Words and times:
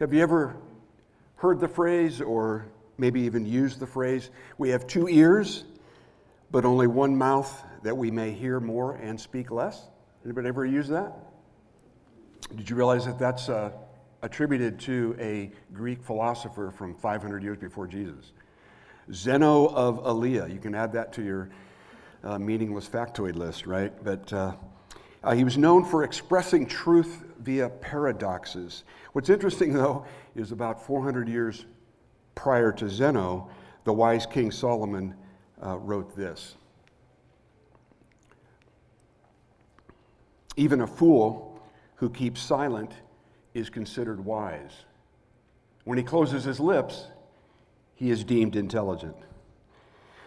Have 0.00 0.12
you 0.12 0.22
ever 0.22 0.54
heard 1.34 1.58
the 1.58 1.66
phrase 1.66 2.20
or 2.20 2.66
maybe 2.98 3.20
even 3.22 3.44
used 3.44 3.80
the 3.80 3.86
phrase, 3.86 4.30
we 4.56 4.68
have 4.68 4.86
two 4.86 5.08
ears, 5.08 5.64
but 6.52 6.64
only 6.64 6.86
one 6.86 7.16
mouth 7.16 7.64
that 7.82 7.96
we 7.96 8.08
may 8.08 8.30
hear 8.30 8.60
more 8.60 8.94
and 8.94 9.20
speak 9.20 9.50
less? 9.50 9.88
Anybody 10.24 10.46
ever 10.46 10.64
use 10.64 10.86
that? 10.86 11.12
Did 12.54 12.70
you 12.70 12.76
realize 12.76 13.06
that 13.06 13.18
that's 13.18 13.48
uh, 13.48 13.72
attributed 14.22 14.78
to 14.80 15.16
a 15.18 15.50
Greek 15.72 16.00
philosopher 16.04 16.70
from 16.70 16.94
500 16.94 17.42
years 17.42 17.58
before 17.58 17.88
Jesus? 17.88 18.32
Zeno 19.12 19.66
of 19.66 19.98
Elea. 20.06 20.46
You 20.46 20.60
can 20.60 20.76
add 20.76 20.92
that 20.92 21.12
to 21.14 21.24
your 21.24 21.50
uh, 22.22 22.38
meaningless 22.38 22.88
factoid 22.88 23.34
list, 23.34 23.66
right? 23.66 23.92
But 24.04 24.32
uh, 24.32 24.52
uh, 25.24 25.34
he 25.34 25.42
was 25.42 25.58
known 25.58 25.84
for 25.84 26.04
expressing 26.04 26.66
truth 26.66 27.24
via 27.40 27.68
paradoxes. 27.68 28.84
What's 29.12 29.30
interesting, 29.30 29.72
though, 29.72 30.04
is 30.34 30.52
about 30.52 30.84
400 30.84 31.28
years 31.28 31.66
prior 32.34 32.72
to 32.72 32.88
Zeno, 32.88 33.48
the 33.84 33.92
wise 33.92 34.26
King 34.26 34.50
Solomon 34.50 35.14
uh, 35.64 35.76
wrote 35.78 36.14
this 36.14 36.54
Even 40.56 40.80
a 40.80 40.86
fool 40.86 41.60
who 41.96 42.10
keeps 42.10 42.40
silent 42.40 42.92
is 43.54 43.70
considered 43.70 44.24
wise. 44.24 44.84
When 45.84 45.98
he 45.98 46.04
closes 46.04 46.44
his 46.44 46.60
lips, 46.60 47.06
he 47.94 48.10
is 48.10 48.22
deemed 48.22 48.56
intelligent. 48.56 49.16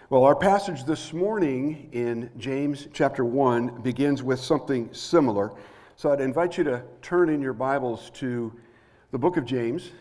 Well, 0.10 0.26
our 0.26 0.36
passage 0.36 0.84
this 0.84 1.14
morning 1.14 1.88
in 1.94 2.30
James 2.38 2.90
chapter 2.92 3.24
1 3.24 3.82
begins 3.82 4.22
with 4.22 4.42
something 4.42 4.94
similar. 4.94 5.54
So 6.02 6.12
I'd 6.12 6.20
invite 6.20 6.58
you 6.58 6.64
to 6.64 6.82
turn 7.04 7.30
in 7.30 7.44
your 7.44 7.54
Bibles 7.54 8.10
to 8.16 8.52
the 9.12 9.20
book 9.20 9.38
of 9.38 9.46
James. 9.46 9.92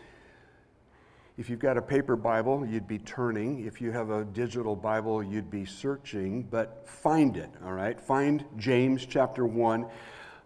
If 1.37 1.47
you've 1.47 1.59
got 1.59 1.77
a 1.77 1.81
paper 1.83 2.15
Bible, 2.15 2.65
you'd 2.65 2.87
be 2.87 2.97
turning. 2.97 3.67
If 3.67 3.79
you 3.79 3.91
have 3.91 4.09
a 4.09 4.25
digital 4.25 4.75
Bible, 4.75 5.21
you'd 5.21 5.51
be 5.51 5.63
searching, 5.63 6.41
but 6.41 6.89
find 6.89 7.37
it, 7.37 7.51
all 7.63 7.73
right? 7.73 8.01
Find 8.01 8.43
James 8.57 9.05
chapter 9.05 9.45
1. 9.45 9.85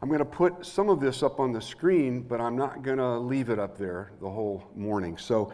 I'm 0.02 0.10
going 0.10 0.20
to 0.20 0.26
put 0.26 0.66
some 0.66 0.90
of 0.90 1.00
this 1.00 1.24
up 1.24 1.40
on 1.40 1.54
the 1.54 1.62
screen, 1.62 2.24
but 2.24 2.42
I'm 2.42 2.58
not 2.58 2.82
going 2.82 2.98
to 2.98 3.18
leave 3.18 3.50
it 3.50 3.58
up 3.58 3.78
there 3.78 4.12
the 4.20 4.30
whole 4.30 4.62
morning. 4.76 5.18
So 5.18 5.54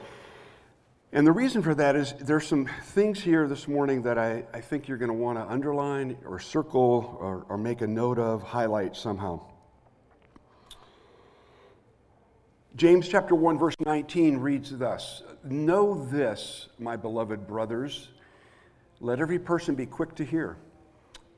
and 1.14 1.28
the 1.28 1.32
reason 1.32 1.62
for 1.62 1.76
that 1.76 1.96
is 1.96 2.16
there's 2.20 2.48
some 2.48 2.68
things 2.86 3.20
here 3.20 3.48
this 3.48 3.68
morning 3.68 4.02
that 4.02 4.18
I, 4.18 4.46
I 4.52 4.62
think 4.62 4.88
you're 4.88 4.98
going 4.98 5.12
to 5.12 5.14
want 5.14 5.38
to 5.38 5.46
underline 5.46 6.18
or 6.26 6.40
circle 6.40 7.20
or, 7.20 7.46
or 7.50 7.58
make 7.60 7.82
a 7.82 7.88
note 7.88 8.18
of, 8.18 8.42
highlight 8.42 8.96
somehow. 8.96 9.42
James 12.78 13.10
chapter 13.10 13.36
1, 13.36 13.58
verse 13.58 13.76
19 13.86 14.38
reads 14.38 14.78
thus 14.78 15.24
Know 15.44 16.06
this, 16.06 16.70
my 16.80 16.96
beloved 16.96 17.46
brothers, 17.46 18.10
let 19.02 19.20
every 19.20 19.40
person 19.40 19.76
be 19.76 19.86
quick 19.86 20.16
to 20.16 20.24
hear, 20.24 20.58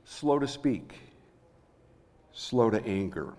slow 0.05 0.37
to 0.37 0.47
speak, 0.47 0.99
slow 2.33 2.69
to 2.69 2.85
anger. 2.85 3.33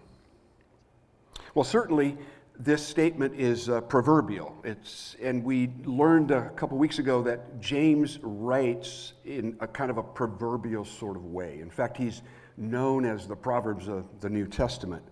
Well, 1.54 1.64
certainly, 1.64 2.18
this 2.58 2.84
statement 2.84 3.34
is 3.38 3.68
uh, 3.68 3.80
proverbial. 3.82 4.56
It's, 4.64 5.14
and 5.22 5.44
we 5.44 5.70
learned 5.84 6.32
a 6.32 6.50
couple 6.50 6.76
weeks 6.78 6.98
ago 6.98 7.22
that 7.22 7.60
James 7.60 8.18
writes 8.22 9.12
in 9.24 9.56
a 9.60 9.68
kind 9.68 9.90
of 9.90 9.98
a 9.98 10.02
proverbial 10.02 10.84
sort 10.84 11.16
of 11.16 11.26
way. 11.26 11.60
In 11.60 11.70
fact, 11.70 11.96
he's 11.96 12.22
known 12.56 13.04
as 13.04 13.28
the 13.28 13.36
Proverbs 13.36 13.88
of 13.88 14.04
the 14.20 14.30
New 14.30 14.46
Testament. 14.46 15.02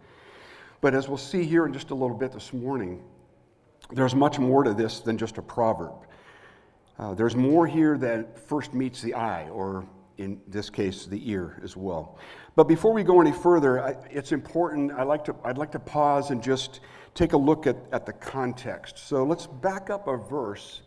But 0.82 0.96
as 0.96 1.08
we'll 1.08 1.16
see 1.16 1.44
here 1.44 1.64
in 1.64 1.72
just 1.72 1.90
a 1.90 1.94
little 1.94 2.16
bit 2.16 2.32
this 2.32 2.52
morning, 2.52 3.02
there's 3.92 4.16
much 4.16 4.40
more 4.40 4.64
to 4.64 4.74
this 4.74 4.98
than 4.98 5.16
just 5.16 5.38
a 5.38 5.42
proverb. 5.42 5.94
Uh, 6.98 7.14
there's 7.14 7.36
more 7.36 7.68
here 7.68 7.96
that 7.98 8.36
first 8.48 8.74
meets 8.74 9.00
the 9.00 9.14
eye, 9.14 9.48
or 9.48 9.86
in 10.18 10.40
this 10.48 10.70
case, 10.70 11.06
the 11.06 11.30
ear 11.30 11.60
as 11.62 11.76
well. 11.76 12.18
But 12.56 12.64
before 12.64 12.92
we 12.92 13.04
go 13.04 13.20
any 13.20 13.30
further, 13.30 13.80
I, 13.80 13.96
it's 14.10 14.32
important, 14.32 14.90
I 14.90 15.04
like 15.04 15.24
to, 15.26 15.36
I'd 15.44 15.56
like 15.56 15.70
to 15.70 15.78
pause 15.78 16.32
and 16.32 16.42
just 16.42 16.80
take 17.14 17.32
a 17.32 17.38
look 17.38 17.68
at, 17.68 17.76
at 17.92 18.04
the 18.04 18.12
context. 18.12 18.98
So 18.98 19.22
let's 19.22 19.46
back 19.46 19.88
up 19.88 20.08
a 20.08 20.16
verse 20.16 20.82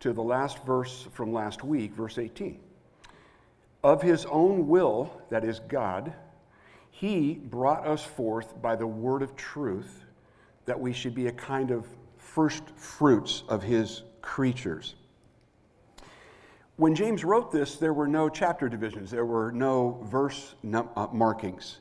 to 0.00 0.12
the 0.12 0.22
last 0.22 0.62
verse 0.64 1.08
from 1.14 1.32
last 1.32 1.64
week, 1.64 1.94
verse 1.94 2.18
18. 2.18 2.60
Of 3.82 4.02
his 4.02 4.26
own 4.26 4.68
will, 4.68 5.22
that 5.30 5.44
is 5.44 5.60
God, 5.60 6.12
he 7.00 7.32
brought 7.32 7.86
us 7.86 8.04
forth 8.04 8.60
by 8.60 8.76
the 8.76 8.86
word 8.86 9.22
of 9.22 9.34
truth 9.34 10.04
that 10.66 10.78
we 10.78 10.92
should 10.92 11.14
be 11.14 11.28
a 11.28 11.32
kind 11.32 11.70
of 11.70 11.86
first 12.18 12.62
fruits 12.76 13.42
of 13.48 13.62
his 13.62 14.02
creatures. 14.20 14.96
When 16.76 16.94
James 16.94 17.24
wrote 17.24 17.50
this, 17.50 17.76
there 17.76 17.94
were 17.94 18.06
no 18.06 18.28
chapter 18.28 18.68
divisions, 18.68 19.10
there 19.10 19.24
were 19.24 19.50
no 19.50 20.06
verse 20.10 20.54
uh, 20.74 21.06
markings. 21.10 21.78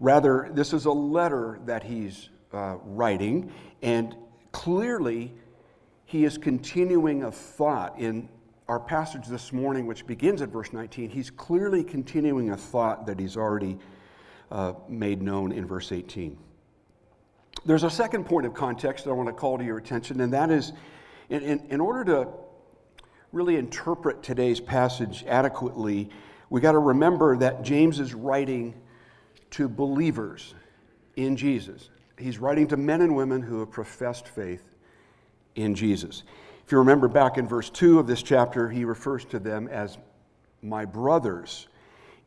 Rather, 0.00 0.48
this 0.50 0.72
is 0.72 0.86
a 0.86 0.90
letter 0.90 1.60
that 1.64 1.84
he's 1.84 2.30
uh, 2.52 2.78
writing, 2.82 3.52
and 3.82 4.16
clearly 4.50 5.32
he 6.06 6.24
is 6.24 6.36
continuing 6.38 7.22
a 7.22 7.30
thought 7.30 7.96
in 8.00 8.28
our 8.66 8.80
passage 8.80 9.28
this 9.28 9.52
morning, 9.52 9.86
which 9.86 10.08
begins 10.08 10.42
at 10.42 10.48
verse 10.48 10.72
19. 10.72 11.08
He's 11.08 11.30
clearly 11.30 11.84
continuing 11.84 12.50
a 12.50 12.56
thought 12.56 13.06
that 13.06 13.20
he's 13.20 13.36
already 13.36 13.78
uh, 14.50 14.74
made 14.88 15.22
known 15.22 15.52
in 15.52 15.66
verse 15.66 15.92
18. 15.92 16.36
There's 17.64 17.82
a 17.82 17.90
second 17.90 18.24
point 18.24 18.46
of 18.46 18.54
context 18.54 19.04
that 19.04 19.10
I 19.10 19.14
want 19.14 19.28
to 19.28 19.32
call 19.32 19.58
to 19.58 19.64
your 19.64 19.78
attention, 19.78 20.20
and 20.20 20.32
that 20.32 20.50
is 20.50 20.72
in, 21.28 21.42
in, 21.42 21.66
in 21.70 21.80
order 21.80 22.04
to 22.04 22.28
really 23.32 23.56
interpret 23.56 24.22
today's 24.22 24.60
passage 24.60 25.24
adequately, 25.26 26.10
we 26.48 26.60
got 26.60 26.72
to 26.72 26.78
remember 26.78 27.36
that 27.38 27.62
James 27.62 27.98
is 27.98 28.14
writing 28.14 28.74
to 29.50 29.68
believers 29.68 30.54
in 31.16 31.36
Jesus 31.36 31.90
he's 32.18 32.38
writing 32.38 32.68
to 32.68 32.76
men 32.76 33.00
and 33.00 33.14
women 33.14 33.42
who 33.42 33.60
have 33.60 33.70
professed 33.70 34.28
faith 34.28 34.74
in 35.54 35.74
Jesus. 35.74 36.22
If 36.64 36.72
you 36.72 36.78
remember 36.78 37.08
back 37.08 37.38
in 37.38 37.46
verse 37.46 37.70
2 37.70 37.98
of 37.98 38.06
this 38.06 38.22
chapter, 38.22 38.68
he 38.68 38.84
refers 38.84 39.24
to 39.26 39.38
them 39.38 39.68
as 39.68 39.98
my 40.62 40.84
brothers. 40.84 41.68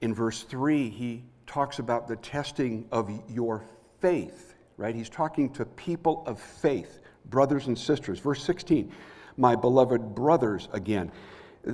In 0.01 0.13
verse 0.13 0.43
3, 0.43 0.89
he 0.89 1.23
talks 1.49 1.79
about 1.79 2.07
the 2.07 2.15
testing 2.17 2.85
of 2.91 3.09
your 3.27 3.63
faith, 3.99 4.53
right? 4.77 4.93
He's 4.93 5.09
talking 5.09 5.49
to 5.53 5.65
people 5.65 6.23
of 6.27 6.39
faith, 6.39 6.99
brothers 7.25 7.65
and 7.65 7.77
sisters. 7.77 8.19
Verse 8.19 8.43
16, 8.43 8.91
my 9.35 9.55
beloved 9.55 10.13
brothers 10.13 10.69
again. 10.73 11.11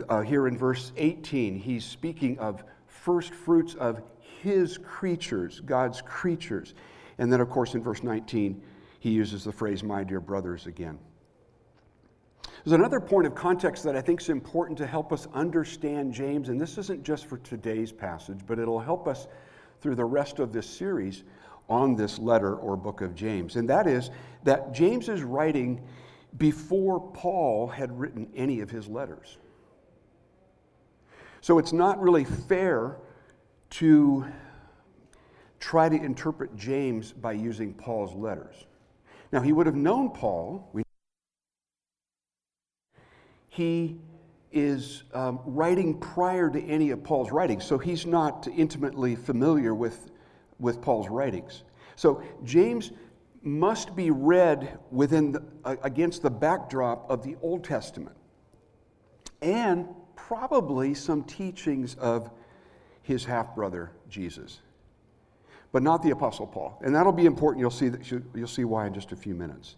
Uh, 0.07 0.21
here 0.21 0.47
in 0.47 0.57
verse 0.57 0.93
18, 0.95 1.59
he's 1.59 1.83
speaking 1.83 2.39
of 2.39 2.63
first 2.87 3.33
fruits 3.33 3.75
of 3.75 4.01
his 4.41 4.77
creatures, 4.77 5.59
God's 5.59 6.01
creatures. 6.01 6.73
And 7.17 7.31
then, 7.31 7.41
of 7.41 7.49
course, 7.49 7.75
in 7.75 7.83
verse 7.83 8.01
19, 8.01 8.61
he 8.99 9.11
uses 9.11 9.43
the 9.43 9.51
phrase, 9.51 9.83
my 9.83 10.05
dear 10.05 10.21
brothers, 10.21 10.67
again. 10.67 10.97
There's 12.63 12.73
another 12.73 13.01
point 13.01 13.27
of 13.27 13.35
context 13.35 13.83
that 13.83 13.95
I 13.95 14.01
think 14.01 14.21
is 14.21 14.29
important 14.29 14.77
to 14.77 14.87
help 14.87 15.11
us 15.11 15.27
understand 15.33 16.13
James, 16.13 16.47
and 16.47 16.59
this 16.59 16.77
isn't 16.77 17.03
just 17.03 17.25
for 17.25 17.37
today's 17.39 17.91
passage, 17.91 18.39
but 18.47 18.57
it'll 18.57 18.79
help 18.79 19.07
us 19.07 19.27
through 19.85 19.93
the 19.93 20.03
rest 20.03 20.39
of 20.39 20.51
this 20.51 20.67
series 20.67 21.21
on 21.69 21.95
this 21.95 22.17
letter 22.17 22.55
or 22.55 22.75
book 22.75 23.01
of 23.01 23.13
James. 23.13 23.55
And 23.55 23.69
that 23.69 23.85
is 23.85 24.09
that 24.43 24.73
James 24.73 25.09
is 25.09 25.21
writing 25.21 25.79
before 26.39 26.99
Paul 26.99 27.67
had 27.67 27.99
written 27.99 28.27
any 28.35 28.61
of 28.61 28.71
his 28.71 28.87
letters. 28.87 29.37
So 31.41 31.59
it's 31.59 31.71
not 31.71 32.01
really 32.01 32.23
fair 32.23 32.97
to 33.69 34.25
try 35.59 35.87
to 35.87 35.95
interpret 35.95 36.55
James 36.55 37.11
by 37.11 37.33
using 37.33 37.71
Paul's 37.71 38.15
letters. 38.15 38.65
Now, 39.31 39.41
he 39.41 39.53
would 39.53 39.67
have 39.67 39.75
known 39.75 40.09
Paul. 40.09 40.67
He 43.49 43.99
is 44.55 45.03
um, 45.13 45.39
writing 45.45 45.99
prior 45.99 46.49
to 46.49 46.59
any 46.65 46.89
of 46.89 47.03
Paul's 47.03 47.31
writings, 47.31 47.63
so 47.63 47.77
he's 47.77 48.05
not 48.05 48.47
intimately 48.55 49.15
familiar 49.15 49.75
with, 49.75 50.09
with 50.59 50.81
Paul's 50.81 51.09
writings. 51.09 51.63
So, 51.95 52.23
James 52.43 52.91
must 53.43 53.95
be 53.95 54.09
read 54.09 54.79
within 54.89 55.33
the, 55.33 55.43
against 55.83 56.23
the 56.23 56.31
backdrop 56.31 57.09
of 57.11 57.21
the 57.23 57.35
Old 57.43 57.63
Testament 57.63 58.15
and 59.43 59.87
probably 60.15 60.95
some 60.95 61.23
teachings 61.23 61.93
of 61.95 62.31
his 63.03 63.23
half 63.23 63.53
brother 63.53 63.91
Jesus 64.09 64.61
but 65.75 65.83
not 65.83 66.01
the 66.01 66.11
Apostle 66.11 66.47
Paul. 66.47 66.79
And 66.85 66.95
that'll 66.95 67.11
be 67.11 67.25
important. 67.25 67.59
You'll 67.59 67.69
see, 67.69 67.89
that, 67.89 68.09
you'll 68.33 68.47
see 68.47 68.63
why 68.63 68.87
in 68.87 68.93
just 68.93 69.11
a 69.11 69.15
few 69.17 69.35
minutes. 69.35 69.75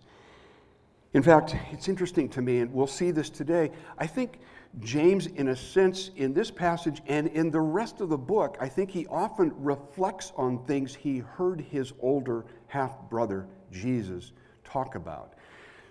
In 1.15 1.23
fact, 1.23 1.55
it's 1.71 1.89
interesting 1.89 2.29
to 2.29 2.41
me, 2.43 2.59
and 2.59 2.71
we'll 2.71 2.85
see 2.85 3.09
this 3.09 3.31
today. 3.31 3.71
I 3.97 4.05
think 4.05 4.37
James, 4.79 5.27
in 5.27 5.49
a 5.49 5.55
sense, 5.55 6.11
in 6.15 6.33
this 6.33 6.51
passage 6.51 7.01
and 7.07 7.27
in 7.27 7.49
the 7.49 7.59
rest 7.59 8.01
of 8.01 8.09
the 8.09 8.17
book, 8.17 8.57
I 8.59 8.69
think 8.69 8.91
he 8.91 9.07
often 9.07 9.51
reflects 9.57 10.33
on 10.35 10.63
things 10.65 10.93
he 10.93 11.19
heard 11.19 11.61
his 11.61 11.93
older 11.99 12.45
half 12.67 13.09
brother, 13.09 13.47
Jesus, 13.71 14.33
talk 14.63 14.95
about. 14.95 15.33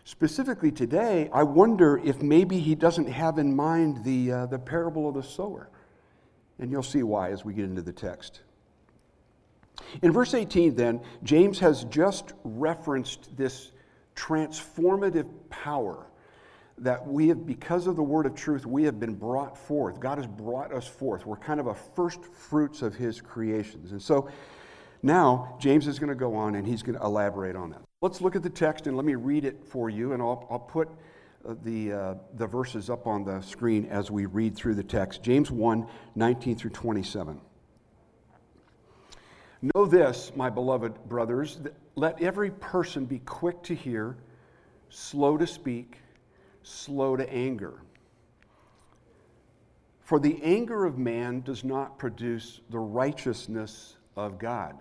Specifically 0.04 0.70
today, 0.70 1.28
I 1.32 1.42
wonder 1.42 1.98
if 1.98 2.22
maybe 2.22 2.60
he 2.60 2.76
doesn't 2.76 3.08
have 3.08 3.38
in 3.38 3.56
mind 3.56 4.04
the, 4.04 4.30
uh, 4.30 4.46
the 4.46 4.58
parable 4.58 5.08
of 5.08 5.14
the 5.14 5.22
sower. 5.22 5.68
And 6.58 6.70
you'll 6.70 6.82
see 6.84 7.02
why 7.02 7.30
as 7.30 7.44
we 7.44 7.54
get 7.54 7.64
into 7.64 7.82
the 7.82 7.92
text. 7.92 8.42
In 10.02 10.12
verse 10.12 10.32
18, 10.32 10.74
then, 10.74 11.00
James 11.22 11.58
has 11.58 11.84
just 11.84 12.32
referenced 12.44 13.36
this 13.36 13.72
transformative 14.14 15.28
power 15.50 16.06
that 16.78 17.06
we 17.06 17.28
have, 17.28 17.46
because 17.46 17.86
of 17.86 17.96
the 17.96 18.02
word 18.02 18.26
of 18.26 18.34
truth, 18.34 18.66
we 18.66 18.84
have 18.84 19.00
been 19.00 19.14
brought 19.14 19.56
forth. 19.56 19.98
God 19.98 20.18
has 20.18 20.26
brought 20.26 20.72
us 20.72 20.86
forth. 20.86 21.24
We're 21.24 21.36
kind 21.36 21.60
of 21.60 21.68
a 21.68 21.74
first 21.74 22.24
fruits 22.24 22.82
of 22.82 22.94
his 22.94 23.20
creations. 23.20 23.92
And 23.92 24.02
so 24.02 24.28
now 25.02 25.56
James 25.58 25.86
is 25.86 25.98
going 25.98 26.10
to 26.10 26.14
go 26.14 26.34
on 26.34 26.54
and 26.54 26.66
he's 26.66 26.82
going 26.82 26.98
to 26.98 27.04
elaborate 27.04 27.56
on 27.56 27.70
that. 27.70 27.80
Let's 28.02 28.20
look 28.20 28.36
at 28.36 28.42
the 28.42 28.50
text 28.50 28.86
and 28.86 28.96
let 28.96 29.06
me 29.06 29.14
read 29.14 29.44
it 29.44 29.64
for 29.64 29.88
you, 29.88 30.12
and 30.12 30.22
I'll, 30.22 30.46
I'll 30.50 30.58
put 30.58 30.88
uh, 31.48 31.54
the, 31.62 31.92
uh, 31.92 32.14
the 32.34 32.46
verses 32.46 32.90
up 32.90 33.06
on 33.06 33.24
the 33.24 33.40
screen 33.40 33.86
as 33.86 34.10
we 34.10 34.26
read 34.26 34.54
through 34.54 34.74
the 34.74 34.84
text. 34.84 35.22
James 35.22 35.50
1 35.50 35.86
19 36.14 36.56
through 36.56 36.70
27. 36.70 37.40
Know 39.62 39.86
this, 39.86 40.30
my 40.36 40.50
beloved 40.50 41.08
brothers, 41.08 41.58
let 41.94 42.20
every 42.20 42.50
person 42.50 43.06
be 43.06 43.20
quick 43.20 43.62
to 43.64 43.74
hear, 43.74 44.18
slow 44.90 45.38
to 45.38 45.46
speak, 45.46 45.98
slow 46.66 47.16
to 47.16 47.32
anger. 47.32 47.82
For 50.02 50.18
the 50.18 50.40
anger 50.42 50.84
of 50.84 50.98
man 50.98 51.40
does 51.40 51.64
not 51.64 51.98
produce 51.98 52.60
the 52.70 52.78
righteousness 52.78 53.96
of 54.16 54.38
God. 54.38 54.76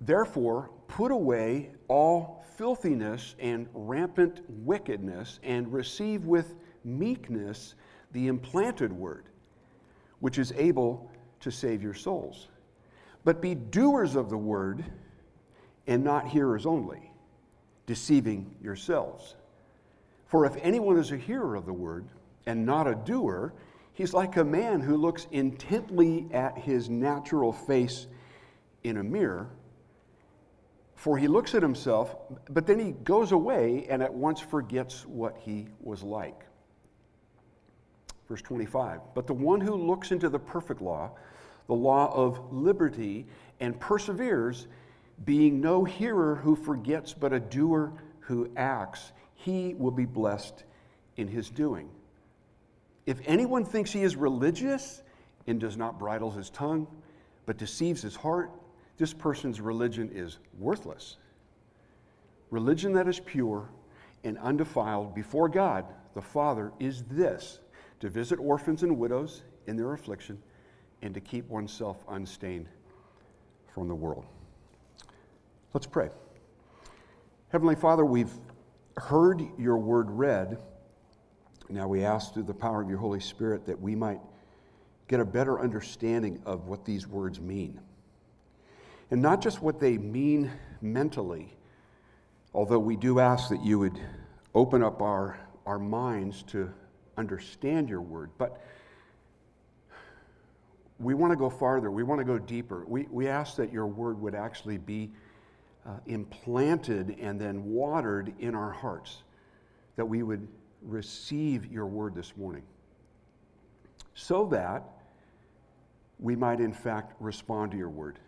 Therefore, 0.00 0.70
put 0.88 1.12
away 1.12 1.70
all 1.88 2.44
filthiness 2.56 3.34
and 3.38 3.68
rampant 3.72 4.40
wickedness, 4.48 5.40
and 5.42 5.72
receive 5.72 6.24
with 6.24 6.54
meekness 6.84 7.74
the 8.12 8.26
implanted 8.26 8.92
word, 8.92 9.26
which 10.18 10.38
is 10.38 10.52
able 10.56 11.10
to 11.40 11.50
save 11.50 11.82
your 11.82 11.94
souls. 11.94 12.48
But 13.24 13.40
be 13.40 13.54
doers 13.54 14.14
of 14.16 14.30
the 14.30 14.36
word 14.36 14.84
and 15.86 16.04
not 16.04 16.28
hearers 16.28 16.66
only, 16.66 17.10
deceiving 17.86 18.54
yourselves. 18.62 19.36
For 20.30 20.46
if 20.46 20.56
anyone 20.62 20.96
is 20.96 21.10
a 21.10 21.16
hearer 21.16 21.56
of 21.56 21.66
the 21.66 21.72
word 21.72 22.06
and 22.46 22.64
not 22.64 22.86
a 22.86 22.94
doer, 22.94 23.52
he's 23.94 24.14
like 24.14 24.36
a 24.36 24.44
man 24.44 24.80
who 24.80 24.96
looks 24.96 25.26
intently 25.32 26.28
at 26.32 26.56
his 26.56 26.88
natural 26.88 27.52
face 27.52 28.06
in 28.84 28.98
a 28.98 29.02
mirror. 29.02 29.50
For 30.94 31.18
he 31.18 31.26
looks 31.26 31.56
at 31.56 31.62
himself, 31.62 32.14
but 32.48 32.64
then 32.64 32.78
he 32.78 32.92
goes 32.92 33.32
away 33.32 33.88
and 33.90 34.04
at 34.04 34.14
once 34.14 34.38
forgets 34.38 35.04
what 35.04 35.36
he 35.36 35.66
was 35.80 36.04
like. 36.04 36.44
Verse 38.28 38.42
25 38.42 39.00
But 39.16 39.26
the 39.26 39.34
one 39.34 39.60
who 39.60 39.74
looks 39.74 40.12
into 40.12 40.28
the 40.28 40.38
perfect 40.38 40.80
law, 40.80 41.10
the 41.66 41.74
law 41.74 42.14
of 42.14 42.52
liberty, 42.52 43.26
and 43.58 43.80
perseveres, 43.80 44.68
being 45.24 45.60
no 45.60 45.82
hearer 45.82 46.36
who 46.36 46.54
forgets, 46.54 47.12
but 47.12 47.32
a 47.32 47.40
doer 47.40 47.92
who 48.20 48.48
acts, 48.56 49.10
he 49.44 49.74
will 49.74 49.90
be 49.90 50.04
blessed 50.04 50.64
in 51.16 51.28
his 51.28 51.50
doing. 51.50 51.88
If 53.06 53.20
anyone 53.24 53.64
thinks 53.64 53.90
he 53.90 54.02
is 54.02 54.16
religious 54.16 55.02
and 55.46 55.58
does 55.58 55.76
not 55.76 55.98
bridle 55.98 56.30
his 56.30 56.50
tongue, 56.50 56.86
but 57.46 57.56
deceives 57.56 58.02
his 58.02 58.14
heart, 58.14 58.50
this 58.98 59.14
person's 59.14 59.60
religion 59.60 60.10
is 60.12 60.38
worthless. 60.58 61.16
Religion 62.50 62.92
that 62.92 63.08
is 63.08 63.18
pure 63.20 63.68
and 64.24 64.36
undefiled 64.38 65.14
before 65.14 65.48
God, 65.48 65.86
the 66.14 66.20
Father, 66.20 66.72
is 66.78 67.04
this 67.04 67.60
to 68.00 68.10
visit 68.10 68.38
orphans 68.38 68.82
and 68.82 68.98
widows 68.98 69.42
in 69.66 69.76
their 69.76 69.92
affliction 69.94 70.38
and 71.00 71.14
to 71.14 71.20
keep 71.20 71.48
oneself 71.48 72.04
unstained 72.08 72.66
from 73.74 73.88
the 73.88 73.94
world. 73.94 74.26
Let's 75.72 75.86
pray. 75.86 76.10
Heavenly 77.48 77.76
Father, 77.76 78.04
we've 78.04 78.32
heard 79.00 79.42
your 79.58 79.78
word 79.78 80.10
read. 80.10 80.58
Now 81.68 81.88
we 81.88 82.04
ask 82.04 82.34
through 82.34 82.44
the 82.44 82.54
power 82.54 82.82
of 82.82 82.88
your 82.88 82.98
Holy 82.98 83.20
Spirit 83.20 83.66
that 83.66 83.80
we 83.80 83.94
might 83.94 84.20
get 85.08 85.20
a 85.20 85.24
better 85.24 85.60
understanding 85.60 86.40
of 86.46 86.66
what 86.66 86.84
these 86.84 87.06
words 87.06 87.40
mean. 87.40 87.80
And 89.10 89.20
not 89.20 89.42
just 89.42 89.60
what 89.60 89.80
they 89.80 89.98
mean 89.98 90.50
mentally, 90.80 91.56
although 92.54 92.78
we 92.78 92.96
do 92.96 93.18
ask 93.18 93.48
that 93.48 93.64
you 93.64 93.78
would 93.78 93.98
open 94.54 94.82
up 94.82 95.02
our, 95.02 95.38
our 95.66 95.78
minds 95.78 96.42
to 96.44 96.72
understand 97.16 97.88
your 97.88 98.02
word, 98.02 98.30
but 98.38 98.62
we 100.98 101.14
want 101.14 101.32
to 101.32 101.36
go 101.36 101.48
farther. 101.48 101.90
We 101.90 102.02
want 102.02 102.20
to 102.20 102.24
go 102.24 102.38
deeper. 102.38 102.84
We, 102.86 103.06
we 103.10 103.26
ask 103.26 103.56
that 103.56 103.72
your 103.72 103.86
word 103.86 104.20
would 104.20 104.34
actually 104.34 104.78
be 104.78 105.10
uh, 105.86 105.98
implanted 106.06 107.16
and 107.20 107.40
then 107.40 107.64
watered 107.64 108.32
in 108.38 108.54
our 108.54 108.70
hearts, 108.70 109.22
that 109.96 110.04
we 110.04 110.22
would 110.22 110.46
receive 110.82 111.66
your 111.66 111.86
word 111.86 112.14
this 112.14 112.36
morning, 112.36 112.62
so 114.14 114.46
that 114.46 114.82
we 116.18 116.36
might, 116.36 116.60
in 116.60 116.72
fact, 116.72 117.14
respond 117.20 117.70
to 117.72 117.78
your 117.78 117.88
word 117.88 118.18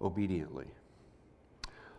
obediently. 0.00 0.66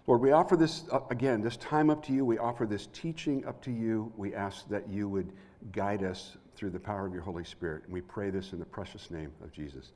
Lord, 0.06 0.21
we 0.21 0.31
offer 0.31 0.56
this, 0.56 0.83
uh, 0.91 1.00
again, 1.09 1.41
this 1.41 1.57
time 1.57 1.89
up 1.89 2.03
to 2.06 2.13
you. 2.13 2.23
We 2.23 2.38
offer 2.38 2.65
this 2.65 2.88
teaching 2.94 3.45
up 3.45 3.62
to 3.63 3.71
you. 3.71 4.12
We 4.15 4.33
ask 4.33 4.68
that 4.69 4.88
you 4.88 5.09
would 5.09 5.33
guide 5.73 6.03
us 6.03 6.38
through 6.56 6.69
the 6.69 6.80
power 6.80 7.06
of 7.06 7.13
your 7.13 7.23
Holy 7.23 7.44
Spirit. 7.44 7.83
And 7.83 7.94
we 7.94 8.01
pray 8.01 8.30
this 8.30 8.53
in 8.53 8.59
the 8.59 8.65
precious 8.65 9.12
name 9.12 9.31
of 9.44 9.51
Jesus. 9.51 9.91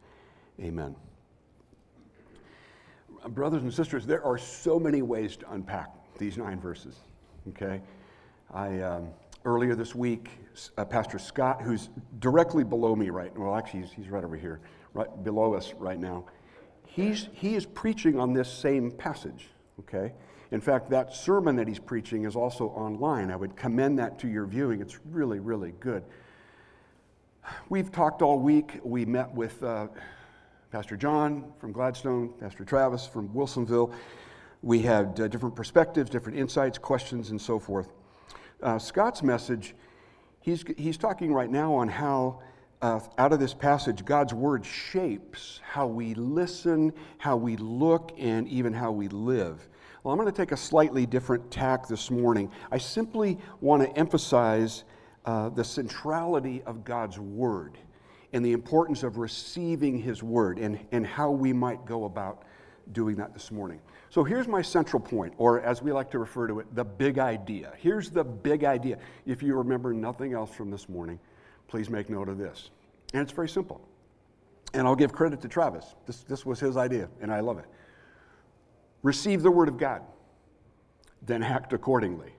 Amen. 0.59 0.95
Brothers 3.29 3.63
and 3.63 3.73
sisters, 3.73 4.05
there 4.05 4.23
are 4.23 4.37
so 4.37 4.79
many 4.79 5.01
ways 5.01 5.37
to 5.37 5.51
unpack 5.51 5.89
these 6.17 6.37
nine 6.37 6.59
verses. 6.59 6.95
Okay? 7.49 7.81
I, 8.53 8.81
um, 8.81 9.09
earlier 9.45 9.75
this 9.75 9.95
week, 9.95 10.29
uh, 10.77 10.85
Pastor 10.85 11.19
Scott, 11.19 11.61
who's 11.61 11.89
directly 12.19 12.63
below 12.63 12.95
me 12.95 13.09
right 13.09 13.35
well, 13.37 13.55
actually, 13.55 13.81
he's, 13.81 13.91
he's 13.91 14.09
right 14.09 14.23
over 14.23 14.35
here, 14.35 14.59
right 14.93 15.23
below 15.23 15.53
us 15.53 15.73
right 15.77 15.99
now, 15.99 16.25
he's, 16.85 17.29
he 17.33 17.55
is 17.55 17.65
preaching 17.65 18.19
on 18.19 18.33
this 18.33 18.51
same 18.51 18.91
passage. 18.91 19.49
Okay? 19.79 20.13
In 20.51 20.59
fact, 20.59 20.89
that 20.89 21.13
sermon 21.13 21.55
that 21.55 21.67
he's 21.67 21.79
preaching 21.79 22.25
is 22.25 22.35
also 22.35 22.67
online. 22.69 23.31
I 23.31 23.35
would 23.35 23.55
commend 23.55 23.97
that 23.99 24.19
to 24.19 24.27
your 24.27 24.45
viewing. 24.45 24.81
It's 24.81 24.99
really, 25.05 25.39
really 25.39 25.73
good. 25.79 26.03
We've 27.69 27.91
talked 27.91 28.21
all 28.21 28.37
week. 28.39 28.79
We 28.83 29.05
met 29.05 29.33
with 29.33 29.63
uh, 29.63 29.87
Pastor 30.71 30.95
John 30.95 31.51
from 31.59 31.73
Gladstone, 31.73 32.33
Pastor 32.39 32.63
Travis 32.63 33.05
from 33.05 33.27
Wilsonville. 33.29 33.93
We 34.61 34.79
had 34.79 35.19
uh, 35.19 35.27
different 35.27 35.53
perspectives, 35.53 36.09
different 36.09 36.39
insights, 36.39 36.77
questions, 36.77 37.31
and 37.31 37.41
so 37.41 37.59
forth. 37.59 37.91
Uh, 38.63 38.79
Scott's 38.79 39.21
message, 39.21 39.75
he's, 40.39 40.63
he's 40.77 40.95
talking 40.95 41.33
right 41.33 41.49
now 41.49 41.73
on 41.73 41.89
how, 41.89 42.39
uh, 42.81 43.01
out 43.17 43.33
of 43.33 43.41
this 43.41 43.53
passage, 43.53 44.05
God's 44.05 44.33
word 44.33 44.65
shapes 44.65 45.59
how 45.61 45.87
we 45.87 46.13
listen, 46.13 46.93
how 47.17 47.35
we 47.35 47.57
look, 47.57 48.13
and 48.17 48.47
even 48.47 48.71
how 48.71 48.93
we 48.93 49.09
live. 49.09 49.67
Well, 50.03 50.13
I'm 50.13 50.17
going 50.17 50.31
to 50.31 50.37
take 50.41 50.53
a 50.53 50.57
slightly 50.57 51.05
different 51.05 51.51
tack 51.51 51.85
this 51.85 52.09
morning. 52.09 52.49
I 52.71 52.77
simply 52.77 53.39
want 53.59 53.83
to 53.83 53.99
emphasize 53.99 54.85
uh, 55.25 55.49
the 55.49 55.65
centrality 55.65 56.63
of 56.65 56.85
God's 56.85 57.19
Word 57.19 57.77
and 58.33 58.43
the 58.45 58.53
importance 58.53 59.03
of 59.03 59.17
receiving 59.17 59.97
His 59.97 60.23
Word 60.23 60.57
and, 60.57 60.79
and 60.91 61.05
how 61.05 61.31
we 61.31 61.53
might 61.53 61.85
go 61.85 62.05
about 62.05 62.43
doing 62.93 63.15
that 63.17 63.33
this 63.33 63.51
morning. 63.51 63.79
So 64.09 64.23
here's 64.23 64.47
my 64.47 64.61
central 64.61 64.99
point, 64.99 65.33
or 65.37 65.61
as 65.61 65.81
we 65.81 65.91
like 65.91 66.11
to 66.11 66.19
refer 66.19 66.47
to 66.47 66.59
it, 66.59 66.75
the 66.75 66.83
big 66.83 67.19
idea. 67.19 67.73
Here's 67.77 68.09
the 68.09 68.23
big 68.23 68.63
idea. 68.63 68.97
If 69.25 69.41
you 69.41 69.55
remember 69.55 69.93
nothing 69.93 70.33
else 70.33 70.51
from 70.53 70.69
this 70.69 70.89
morning, 70.89 71.19
please 71.67 71.89
make 71.89 72.09
note 72.09 72.27
of 72.27 72.37
this. 72.37 72.71
And 73.13 73.21
it's 73.21 73.31
very 73.31 73.49
simple. 73.49 73.81
And 74.73 74.87
I'll 74.87 74.95
give 74.95 75.13
credit 75.13 75.41
to 75.41 75.47
Travis. 75.47 75.95
This, 76.05 76.23
this 76.23 76.45
was 76.45 76.59
his 76.59 76.77
idea, 76.77 77.09
and 77.21 77.31
I 77.31 77.39
love 77.41 77.59
it. 77.59 77.65
Receive 79.03 79.41
the 79.41 79.51
Word 79.51 79.67
of 79.67 79.77
God, 79.77 80.01
then 81.21 81.43
act 81.43 81.73
accordingly. 81.73 82.33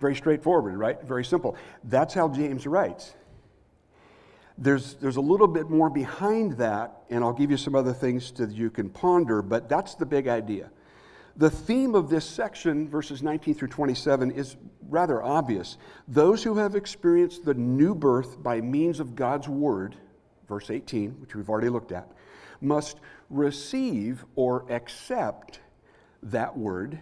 Very 0.00 0.14
straightforward, 0.14 0.76
right? 0.76 1.02
Very 1.02 1.24
simple. 1.24 1.56
That's 1.84 2.14
how 2.14 2.28
James 2.28 2.66
writes. 2.66 3.14
There's, 4.58 4.94
there's 4.94 5.16
a 5.16 5.20
little 5.20 5.46
bit 5.46 5.70
more 5.70 5.88
behind 5.88 6.52
that, 6.58 7.02
and 7.10 7.22
I'll 7.22 7.32
give 7.32 7.50
you 7.50 7.56
some 7.56 7.74
other 7.74 7.92
things 7.92 8.32
that 8.32 8.50
you 8.50 8.70
can 8.70 8.90
ponder, 8.90 9.40
but 9.40 9.68
that's 9.68 9.94
the 9.94 10.04
big 10.04 10.26
idea. 10.26 10.70
The 11.36 11.48
theme 11.48 11.94
of 11.94 12.10
this 12.10 12.24
section, 12.24 12.88
verses 12.88 13.22
19 13.22 13.54
through 13.54 13.68
27, 13.68 14.32
is 14.32 14.56
rather 14.88 15.22
obvious. 15.22 15.78
Those 16.08 16.42
who 16.42 16.56
have 16.56 16.74
experienced 16.74 17.44
the 17.44 17.54
new 17.54 17.94
birth 17.94 18.42
by 18.42 18.60
means 18.60 18.98
of 18.98 19.14
God's 19.14 19.48
word, 19.48 19.94
verse 20.48 20.70
18, 20.70 21.20
which 21.20 21.36
we've 21.36 21.48
already 21.48 21.68
looked 21.68 21.92
at, 21.92 22.10
must 22.60 22.98
receive 23.30 24.24
or 24.34 24.66
accept 24.68 25.60
that 26.24 26.56
word 26.56 26.98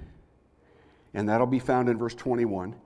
and 1.16 1.30
that'll 1.30 1.46
be 1.46 1.58
found 1.58 1.88
in 1.88 1.96
verse 1.96 2.14
21. 2.14 2.76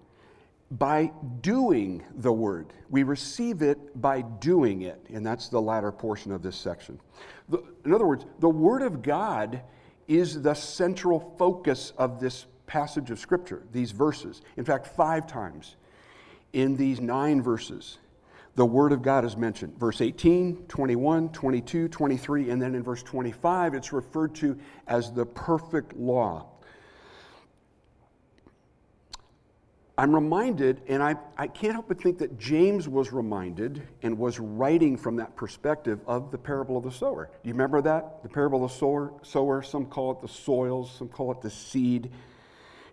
By 0.71 1.11
doing 1.41 2.05
the 2.15 2.33
word, 2.33 2.73
we 2.89 3.03
receive 3.03 3.63
it 3.63 4.01
by 4.01 4.23
doing 4.23 4.83
it, 4.83 5.05
and 5.13 5.27
that's 5.27 5.49
the 5.49 5.61
latter 5.61 5.91
portion 5.91 6.31
of 6.31 6.43
this 6.43 6.57
section. 6.57 7.01
The, 7.49 7.63
in 7.85 7.93
other 7.93 8.07
words, 8.07 8.25
the 8.39 8.49
word 8.49 8.83
of 8.83 9.03
God 9.03 9.63
is 10.07 10.43
the 10.43 10.55
central 10.55 11.35
focus 11.39 11.93
of 11.99 12.21
this 12.21 12.47
passage 12.67 13.11
of 13.11 13.19
Scripture, 13.19 13.65
these 13.73 13.91
verses. 13.91 14.43
In 14.57 14.65
fact, 14.65 14.87
five 14.87 15.27
times 15.27 15.75
in 16.53 16.77
these 16.77 17.01
nine 17.01 17.43
verses, 17.43 17.99
the 18.55 18.67
Word 18.67 18.93
of 18.93 19.03
God 19.03 19.25
is 19.25 19.37
mentioned. 19.37 19.79
Verse 19.79 20.01
18, 20.01 20.67
21, 20.69 21.31
22, 21.31 21.89
23, 21.89 22.51
and 22.51 22.61
then 22.61 22.75
in 22.75 22.83
verse 22.83 23.03
25, 23.03 23.75
it's 23.75 23.93
referred 23.93 24.35
to 24.37 24.59
as 24.87 25.13
the 25.13 25.25
perfect 25.27 25.97
law. 25.97 26.47
I'm 30.01 30.15
reminded, 30.15 30.81
and 30.89 31.03
I, 31.03 31.15
I 31.37 31.47
can't 31.47 31.75
help 31.75 31.89
but 31.89 32.01
think 32.01 32.17
that 32.21 32.39
James 32.39 32.89
was 32.89 33.13
reminded 33.13 33.87
and 34.01 34.17
was 34.17 34.41
writing 34.41 34.97
from 34.97 35.17
that 35.17 35.37
perspective 35.37 36.01
of 36.07 36.31
the 36.31 36.39
parable 36.39 36.79
of 36.79 36.85
the 36.85 36.91
sower. 36.91 37.29
Do 37.43 37.49
you 37.51 37.53
remember 37.53 37.83
that? 37.83 38.23
The 38.23 38.31
parable 38.31 38.65
of 38.65 38.71
the 38.71 38.79
sower, 38.79 39.13
sower 39.21 39.61
some 39.61 39.85
call 39.85 40.13
it 40.13 40.23
the 40.23 40.29
soils, 40.29 40.91
some 40.91 41.09
call 41.09 41.33
it 41.33 41.43
the 41.43 41.51
seed. 41.51 42.11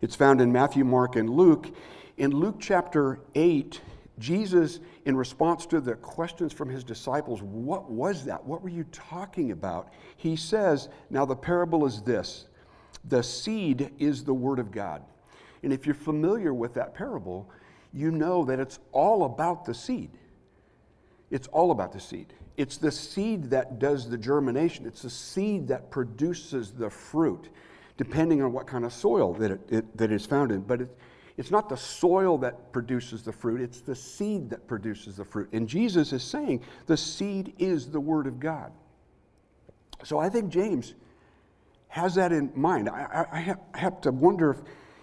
It's 0.02 0.18
found 0.18 0.42
in 0.42 0.52
Matthew, 0.52 0.84
Mark, 0.84 1.16
and 1.16 1.30
Luke. 1.30 1.74
In 2.18 2.32
Luke 2.32 2.58
chapter 2.60 3.22
8, 3.36 3.80
Jesus, 4.20 4.82
in 5.06 5.16
response 5.16 5.66
to 5.68 5.80
the 5.80 5.96
questions 5.96 6.52
from 6.52 6.68
his 6.68 6.84
disciples, 6.84 7.42
what 7.42 7.90
was 7.90 8.26
that? 8.26 8.44
What 8.44 8.62
were 8.62 8.68
you 8.68 8.84
talking 8.92 9.52
about? 9.52 9.94
He 10.18 10.36
says, 10.36 10.90
Now 11.10 11.24
the 11.24 11.38
parable 11.38 11.86
is 11.86 12.02
this 12.02 12.48
the 13.06 13.24
seed 13.24 13.92
is 13.98 14.26
the 14.26 14.34
word 14.34 14.60
of 14.60 14.72
God. 14.72 15.04
And 15.64 15.74
if 15.74 15.86
you're 15.86 15.96
familiar 15.96 16.54
with 16.54 16.74
that 16.76 16.94
parable, 16.94 17.50
you 17.94 18.12
know 18.12 18.46
that 18.46 18.60
it's 18.60 18.80
all 18.92 19.24
about 19.24 19.66
the 19.66 19.74
seed. 19.74 20.12
It's 21.32 21.48
all 21.48 21.72
about 21.72 21.92
the 21.92 22.00
seed. 22.00 22.34
It's 22.58 22.78
the 22.78 22.92
seed 22.92 23.50
that 23.52 23.80
does 23.80 24.10
the 24.10 24.18
germination, 24.18 24.86
it's 24.86 25.04
the 25.04 25.10
seed 25.10 25.68
that 25.68 25.92
produces 25.92 26.72
the 26.72 26.90
fruit, 26.90 27.50
depending 27.98 28.42
on 28.42 28.52
what 28.52 28.66
kind 28.66 28.84
of 28.84 28.92
soil 28.92 29.34
that 29.34 29.52
it, 29.52 29.62
it 29.70 29.98
that 29.98 30.12
is 30.12 30.26
found 30.26 30.52
in. 30.52 30.62
But 30.62 30.82
it, 30.82 30.98
it's 31.38 31.52
not 31.52 31.70
the 31.70 31.78
soil 31.78 32.40
that 32.40 32.72
produces 32.72 33.22
the 33.22 33.32
fruit, 33.32 33.62
it's 33.62 33.82
the 33.82 33.96
seed 33.96 34.50
that 34.50 34.68
produces 34.68 35.18
the 35.18 35.26
fruit. 35.26 35.50
And 35.54 35.70
Jesus 35.70 36.12
is 36.14 36.24
saying 36.24 36.62
the 36.88 36.98
seed 36.98 37.54
is 37.60 37.92
the 37.92 38.00
Word 38.00 38.26
of 38.26 38.40
God. 38.40 38.72
So 40.04 40.18
I 40.18 40.30
think 40.30 40.50
James 40.50 40.96
has 41.90 42.16
that 42.16 42.32
in 42.32 42.52
mind. 42.56 42.90
I, 42.90 43.26
I, 43.32 43.56
I 43.74 43.80
have, 43.80 44.02
to 44.02 44.12
wonder 44.12 44.52
if, 44.52 44.58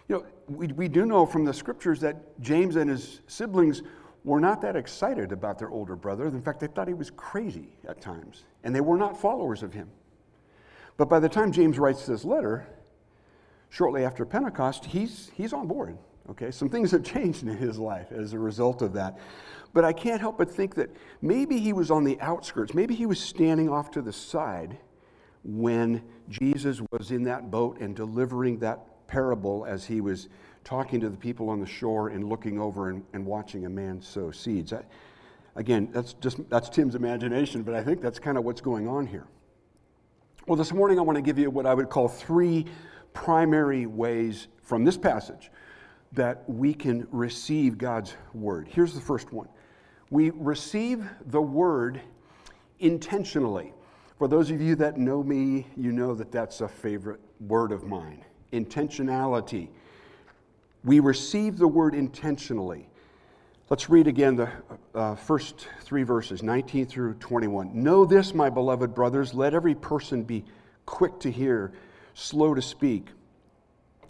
you 0.08 0.16
know, 0.16 0.26
we, 0.48 0.68
we 0.68 0.88
do 0.88 1.06
know 1.06 1.24
from 1.24 1.44
the 1.44 1.54
scriptures 1.54 2.00
that 2.00 2.40
James 2.40 2.76
and 2.76 2.90
his 2.90 3.20
siblings 3.26 3.82
were 4.24 4.40
not 4.40 4.60
that 4.62 4.76
excited 4.76 5.32
about 5.32 5.58
their 5.58 5.70
older 5.70 5.96
brother. 5.96 6.26
In 6.26 6.42
fact, 6.42 6.60
they 6.60 6.66
thought 6.66 6.88
he 6.88 6.94
was 6.94 7.10
crazy 7.10 7.68
at 7.86 8.00
times, 8.00 8.44
and 8.62 8.74
they 8.74 8.80
were 8.80 8.96
not 8.96 9.20
followers 9.20 9.62
of 9.62 9.72
him. 9.72 9.90
But 10.96 11.08
by 11.08 11.20
the 11.20 11.28
time 11.28 11.52
James 11.52 11.78
writes 11.78 12.06
this 12.06 12.24
letter, 12.24 12.66
shortly 13.68 14.04
after 14.04 14.24
Pentecost, 14.24 14.84
he's, 14.84 15.30
he's 15.34 15.52
on 15.52 15.66
board. 15.66 15.98
Okay, 16.30 16.50
some 16.50 16.68
things 16.68 16.90
have 16.92 17.02
changed 17.14 17.42
in 17.42 17.56
his 17.56 17.78
life 17.78 18.12
as 18.12 18.32
a 18.32 18.38
result 18.38 18.82
of 18.82 18.92
that. 18.94 19.18
But 19.72 19.84
I 19.84 19.92
can't 19.92 20.20
help 20.20 20.38
but 20.38 20.50
think 20.50 20.74
that 20.76 20.90
maybe 21.20 21.58
he 21.58 21.72
was 21.72 21.90
on 21.90 22.04
the 22.04 22.18
outskirts, 22.20 22.74
maybe 22.74 22.94
he 22.94 23.06
was 23.06 23.20
standing 23.20 23.68
off 23.68 23.90
to 23.92 24.02
the 24.02 24.12
side 24.12 24.78
when 25.42 26.02
Jesus 26.30 26.80
was 26.90 27.10
in 27.10 27.24
that 27.24 27.50
boat 27.50 27.78
and 27.80 27.94
delivering 27.94 28.60
that 28.60 28.86
parable 29.06 29.64
as 29.66 29.84
he 29.84 30.00
was 30.00 30.28
talking 30.64 31.00
to 31.00 31.10
the 31.10 31.16
people 31.16 31.50
on 31.50 31.60
the 31.60 31.66
shore 31.66 32.08
and 32.08 32.28
looking 32.28 32.58
over 32.58 32.88
and, 32.88 33.04
and 33.12 33.24
watching 33.24 33.66
a 33.66 33.70
man 33.70 34.00
sow 34.00 34.30
seeds. 34.30 34.72
I, 34.72 34.82
again, 35.56 35.90
that's 35.92 36.14
just 36.14 36.48
that's 36.48 36.68
Tim's 36.68 36.94
imagination, 36.94 37.62
but 37.62 37.74
I 37.74 37.84
think 37.84 38.00
that's 38.00 38.18
kind 38.18 38.38
of 38.38 38.44
what's 38.44 38.60
going 38.60 38.88
on 38.88 39.06
here. 39.06 39.26
Well, 40.46 40.56
this 40.56 40.72
morning 40.72 40.98
I 40.98 41.02
want 41.02 41.16
to 41.16 41.22
give 41.22 41.38
you 41.38 41.50
what 41.50 41.66
I 41.66 41.74
would 41.74 41.90
call 41.90 42.08
three 42.08 42.66
primary 43.12 43.86
ways 43.86 44.48
from 44.62 44.84
this 44.84 44.96
passage 44.96 45.50
that 46.12 46.48
we 46.48 46.74
can 46.74 47.06
receive 47.10 47.76
God's 47.78 48.14
word. 48.32 48.68
Here's 48.68 48.94
the 48.94 49.00
first 49.00 49.32
one 49.32 49.48
we 50.10 50.30
receive 50.30 51.08
the 51.26 51.42
word 51.42 52.00
intentionally. 52.78 53.72
For 54.18 54.28
those 54.28 54.50
of 54.50 54.60
you 54.60 54.76
that 54.76 54.96
know 54.96 55.24
me, 55.24 55.66
you 55.76 55.90
know 55.90 56.14
that 56.14 56.30
that's 56.30 56.60
a 56.60 56.68
favorite 56.68 57.20
word 57.40 57.72
of 57.72 57.84
mine 57.84 58.24
intentionality. 58.54 59.68
We 60.84 61.00
receive 61.00 61.58
the 61.58 61.68
word 61.68 61.94
intentionally. 61.94 62.88
Let's 63.70 63.88
read 63.88 64.06
again 64.06 64.36
the 64.36 64.50
uh, 64.94 65.14
first 65.14 65.66
three 65.82 66.02
verses, 66.02 66.42
19 66.42 66.86
through 66.86 67.14
21. 67.14 67.82
Know 67.82 68.04
this, 68.04 68.34
my 68.34 68.50
beloved 68.50 68.94
brothers, 68.94 69.34
let 69.34 69.54
every 69.54 69.74
person 69.74 70.22
be 70.22 70.44
quick 70.86 71.18
to 71.20 71.30
hear, 71.30 71.72
slow 72.14 72.54
to 72.54 72.62
speak 72.62 73.08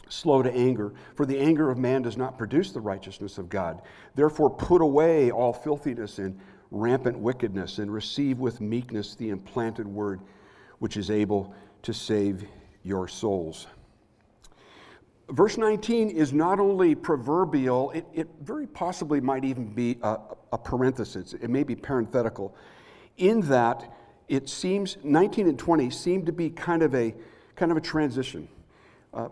slow 0.09 0.43
to 0.43 0.53
anger, 0.53 0.93
for 1.15 1.27
the 1.27 1.39
anger 1.39 1.71
of 1.71 1.79
man 1.79 2.03
does 2.03 2.17
not 2.17 2.39
produce 2.39 2.71
the 2.71 2.81
righteousness 2.81 3.39
of 3.39 3.49
God. 3.49 3.83
Therefore, 4.15 4.51
put 4.51 4.81
away 4.81 5.31
all 5.31 5.53
filthiness 5.53 6.19
and 6.19 6.39
rampant 6.71 7.19
wickedness, 7.19 7.79
and 7.79 7.93
receive 7.93 8.39
with 8.39 8.61
meekness 8.61 9.15
the 9.15 9.31
implanted 9.31 9.87
word 9.87 10.21
which 10.81 10.97
is 10.97 11.11
able 11.11 11.55
to 11.83 11.95
save 11.95 12.45
your 12.83 13.07
souls. 13.07 13.67
Verse 15.31 15.57
19 15.57 16.11
is 16.11 16.33
not 16.33 16.61
only 16.61 16.95
proverbial, 16.95 17.91
it, 17.93 18.07
it 18.13 18.29
very 18.43 18.67
possibly 18.67 19.21
might 19.21 19.45
even 19.45 19.73
be 19.73 19.99
a, 20.03 20.19
a 20.53 20.59
parenthesis. 20.59 21.33
It 21.33 21.49
may 21.49 21.63
be 21.63 21.75
parenthetical, 21.75 22.55
in 23.17 23.41
that 23.43 23.91
it 24.29 24.49
seems 24.49 24.99
19 25.03 25.49
and 25.49 25.59
20 25.59 25.91
seem 25.91 26.27
to 26.27 26.33
be 26.33 26.51
kind 26.51 26.83
of 26.83 26.95
a 26.95 27.15
kind 27.57 27.71
of 27.71 27.79
a 27.79 27.81
transition. 27.81 28.49
Uh, 29.13 29.29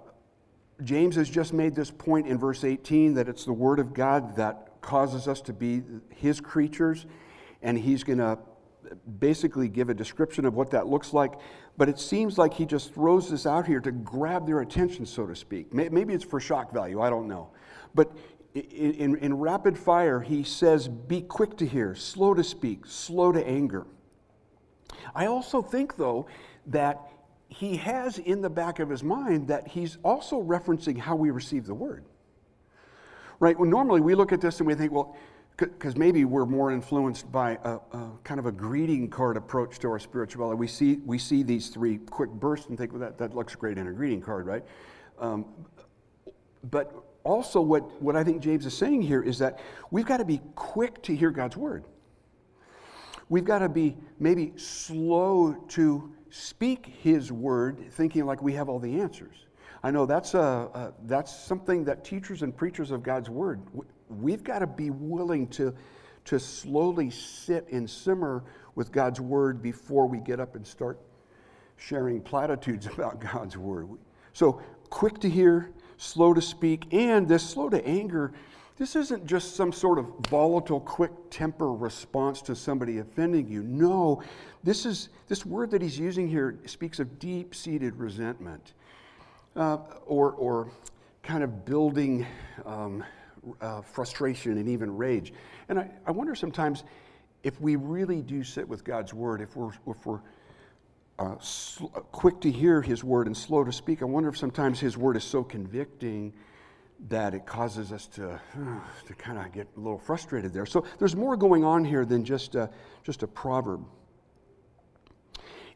James 0.83 1.17
has 1.17 1.29
just 1.29 1.53
made 1.53 1.75
this 1.75 1.91
point 1.91 2.27
in 2.27 2.39
verse 2.39 2.65
18 2.65 3.15
that 3.15 3.29
it's 3.29 3.45
the 3.45 3.53
Word 3.53 3.79
of 3.79 3.93
God 3.93 4.37
that 4.37 4.81
causes 4.81 5.29
us 5.29 5.41
to 5.43 5.53
be 5.53 5.83
His 6.11 6.41
creatures, 6.41 7.07
and 7.63 7.79
he's 7.79 8.03
going 8.03 8.19
to 8.19 8.39
basically 9.19 9.69
give 9.69 9.89
a 9.89 9.95
description 9.95 10.45
of 10.45 10.55
what 10.55 10.71
that 10.71 10.87
looks 10.87 11.13
like. 11.13 11.33
But 11.77 11.89
it 11.89 11.99
seems 11.99 12.39
like 12.39 12.55
he 12.55 12.67
just 12.67 12.95
throws 12.95 13.31
this 13.31 13.47
out 13.47 13.67
here 13.67 13.81
to 13.81 13.93
grab 13.93 14.47
their 14.47 14.61
attention, 14.61 15.07
so 15.07 15.27
to 15.27 15.35
speak. 15.35 15.73
Maybe 15.73 16.15
it's 16.15 16.25
for 16.25 16.41
shock 16.41 16.73
value, 16.73 17.01
I 17.01 17.11
don't 17.11 17.29
know. 17.29 17.51
But 17.95 18.17
in, 18.55 19.17
in, 19.17 19.35
rapid 19.35 19.79
fire, 19.79 20.21
he 20.21 20.45
says, 20.45 20.89
Be 20.89 21.23
quick 21.23 21.57
to 21.59 21.67
hear, 21.67 21.95
slow 21.95 22.35
to 22.35 22.45
speak, 22.45 22.87
slow 22.87 23.33
to 23.33 23.47
anger. 23.47 23.87
I 25.15 25.27
also 25.27 25.63
think, 25.63 25.97
though, 25.97 26.27
that 26.67 27.01
he 27.49 27.77
has 27.77 28.19
in 28.19 28.41
the 28.41 28.51
back 28.51 28.79
of 28.79 28.89
his 28.89 29.03
mind 29.03 29.49
that 29.49 29.69
he's 29.69 29.99
also 30.03 30.43
referencing 30.43 30.99
how 30.99 31.17
we 31.17 31.31
receive 31.31 31.67
the 31.67 31.75
word. 31.75 32.05
Right? 33.41 33.59
Well, 33.59 33.69
normally 33.69 34.01
we 34.01 34.15
look 34.15 34.33
at 34.33 34.41
this 34.41 34.61
and 34.61 34.67
we 34.67 34.75
think, 34.75 34.93
well, 34.93 35.17
because 35.71 35.97
maybe 35.97 36.25
we're 36.25 36.47
more 36.47 36.73
influenced 36.73 37.31
by 37.31 37.59
a, 37.65 37.79
a, 37.93 38.11
kind 38.25 38.41
of 38.41 38.47
a 38.47 38.53
greeting 38.53 39.09
card 39.09 39.37
approach 39.37 39.79
to 39.81 39.89
our 39.89 39.99
spirituality. 39.99 40.59
We 40.59 40.67
see, 40.67 40.97
we 41.05 41.19
see 41.19 41.43
these 41.43 41.69
three 41.69 41.99
quick 41.99 42.31
bursts 42.31 42.69
and 42.69 42.79
think, 42.79 42.93
well, 42.93 43.01
that, 43.01 43.19
that 43.19 43.35
looks 43.35 43.55
great 43.55 43.79
in 43.79 43.87
a 43.87 43.93
greeting 43.93 44.21
card, 44.21 44.47
right? 44.47 44.65
Um, 45.19 45.47
but 46.71 46.93
also, 47.25 47.61
what, 47.61 48.03
what 48.03 48.17
I 48.17 48.25
think 48.25 48.43
James 48.43 48.67
is 48.67 48.77
saying 48.77 49.03
here 49.03 49.23
is 49.23 49.39
that 49.39 49.61
we've 49.91 50.07
got 50.07 50.17
to 50.17 50.25
be 50.25 50.41
quick 50.55 51.03
to 51.03 51.15
hear 51.15 51.31
God's 51.31 51.57
word. 51.57 51.85
We've 53.29 53.45
got 53.45 53.61
to 53.61 53.69
be 53.69 53.97
maybe 54.19 54.53
slow 54.57 55.55
to 55.69 56.13
speak 56.31 56.87
His 57.01 57.31
word 57.31 57.93
thinking 57.93 58.27
like 58.27 58.43
we 58.43 58.55
have 58.55 58.69
all 58.69 58.79
the 58.79 59.01
answers. 59.01 59.37
I 59.85 59.91
know 59.91 60.07
that's, 60.07 60.35
a, 60.35 60.39
a, 60.39 60.93
that's 61.05 61.35
something 61.35 61.85
that 61.85 62.05
teachers 62.05 62.43
and 62.43 62.57
preachers 62.57 62.91
of 62.91 63.03
God's 63.03 63.29
word, 63.29 63.61
we've 64.21 64.45
got 64.45 64.61
to 64.61 64.67
be 64.67 64.91
willing 64.91 65.49
to, 65.49 65.75
to 66.27 66.39
slowly 66.39 67.11
sit 67.11 67.69
and 67.71 67.89
simmer 67.89 68.45
with 68.75 68.93
God's 68.93 69.21
word 69.21 69.63
before 69.63 70.07
we 70.07 70.19
get 70.19 70.41
up 70.41 70.57
and 70.57 70.67
start 70.67 70.99
sharing 71.77 72.21
platitudes 72.21 72.87
about 72.95 73.21
God's 73.21 73.57
word. 73.57 73.89
So, 74.33 74.63
quick 74.91 75.19
to 75.21 75.29
hear, 75.29 75.71
slow 75.97 76.35
to 76.35 76.43
speak, 76.43 76.93
and 76.93 77.29
this 77.29 77.49
slow 77.49 77.69
to 77.69 77.85
anger 77.87 78.33
this 78.79 78.97
isn't 78.97 79.27
just 79.27 79.55
some 79.55 79.73
sort 79.73 79.99
of 79.99 80.07
volatile, 80.29 80.81
quick 80.81 81.13
temper 81.31 81.73
response 81.73 82.41
to 82.43 82.57
somebody 82.57 82.99
offending 82.99 83.47
you. 83.47 83.63
No, 83.63 84.23
this 84.65 84.87
is 84.87 85.11
this 85.29 85.45
word 85.45 85.71
that 85.73 85.83
he's 85.83 85.99
using 85.99 86.27
here 86.27 86.59
speaks 86.67 86.99
of 86.99 87.19
deep-seated 87.19 87.95
resentment, 87.97 88.73
uh, 89.55 89.79
or 90.07 90.33
or 90.33 90.71
kind 91.23 91.45
of 91.45 91.65
building 91.65 92.27
um, 92.65 93.05
uh, 93.61 93.83
frustration 93.83 94.59
and 94.59 94.69
even 94.69 94.97
rage. 94.97 95.33
And 95.69 95.79
I, 95.79 95.91
I 96.07 96.11
wonder 96.11 96.35
sometimes 96.35 96.85
if 97.43 97.61
we 97.61 97.77
really 97.77 98.23
do 98.23 98.45
sit 98.45 98.69
with 98.69 98.85
God's 98.85 99.13
word, 99.13 99.41
if 99.41 99.57
we're 99.57 99.73
if 99.87 100.07
we're 100.07 100.21
uh, 101.19 101.37
sl- 101.41 101.87
quick 101.87 102.41
to 102.41 102.51
hear 102.51 102.83
His 102.83 103.05
word 103.05 103.27
and 103.27 103.37
slow 103.37 103.65
to 103.65 103.73
speak. 103.73 104.03
I 104.03 104.07
wonder 104.07 104.29
if 104.29 104.37
sometimes 104.37 104.81
His 104.81 104.97
word 104.97 105.17
is 105.17 105.25
so 105.25 105.43
convicting 105.43 106.33
that 107.09 107.35
it 107.35 107.47
causes 107.47 107.93
us 107.93 108.07
to, 108.07 108.41
to 109.07 109.15
kind 109.15 109.39
of 109.39 109.53
get 109.53 109.69
a 109.77 109.81
little 109.81 109.99
frustrated 109.99 110.53
there. 110.53 110.67
So 110.67 110.85
there's 110.99 111.17
more 111.17 111.37
going 111.37 111.65
on 111.65 111.85
here 111.85 112.05
than 112.05 112.25
just 112.25 112.55
a, 112.55 112.71
just 113.03 113.23
a 113.23 113.27
proverb. 113.27 113.85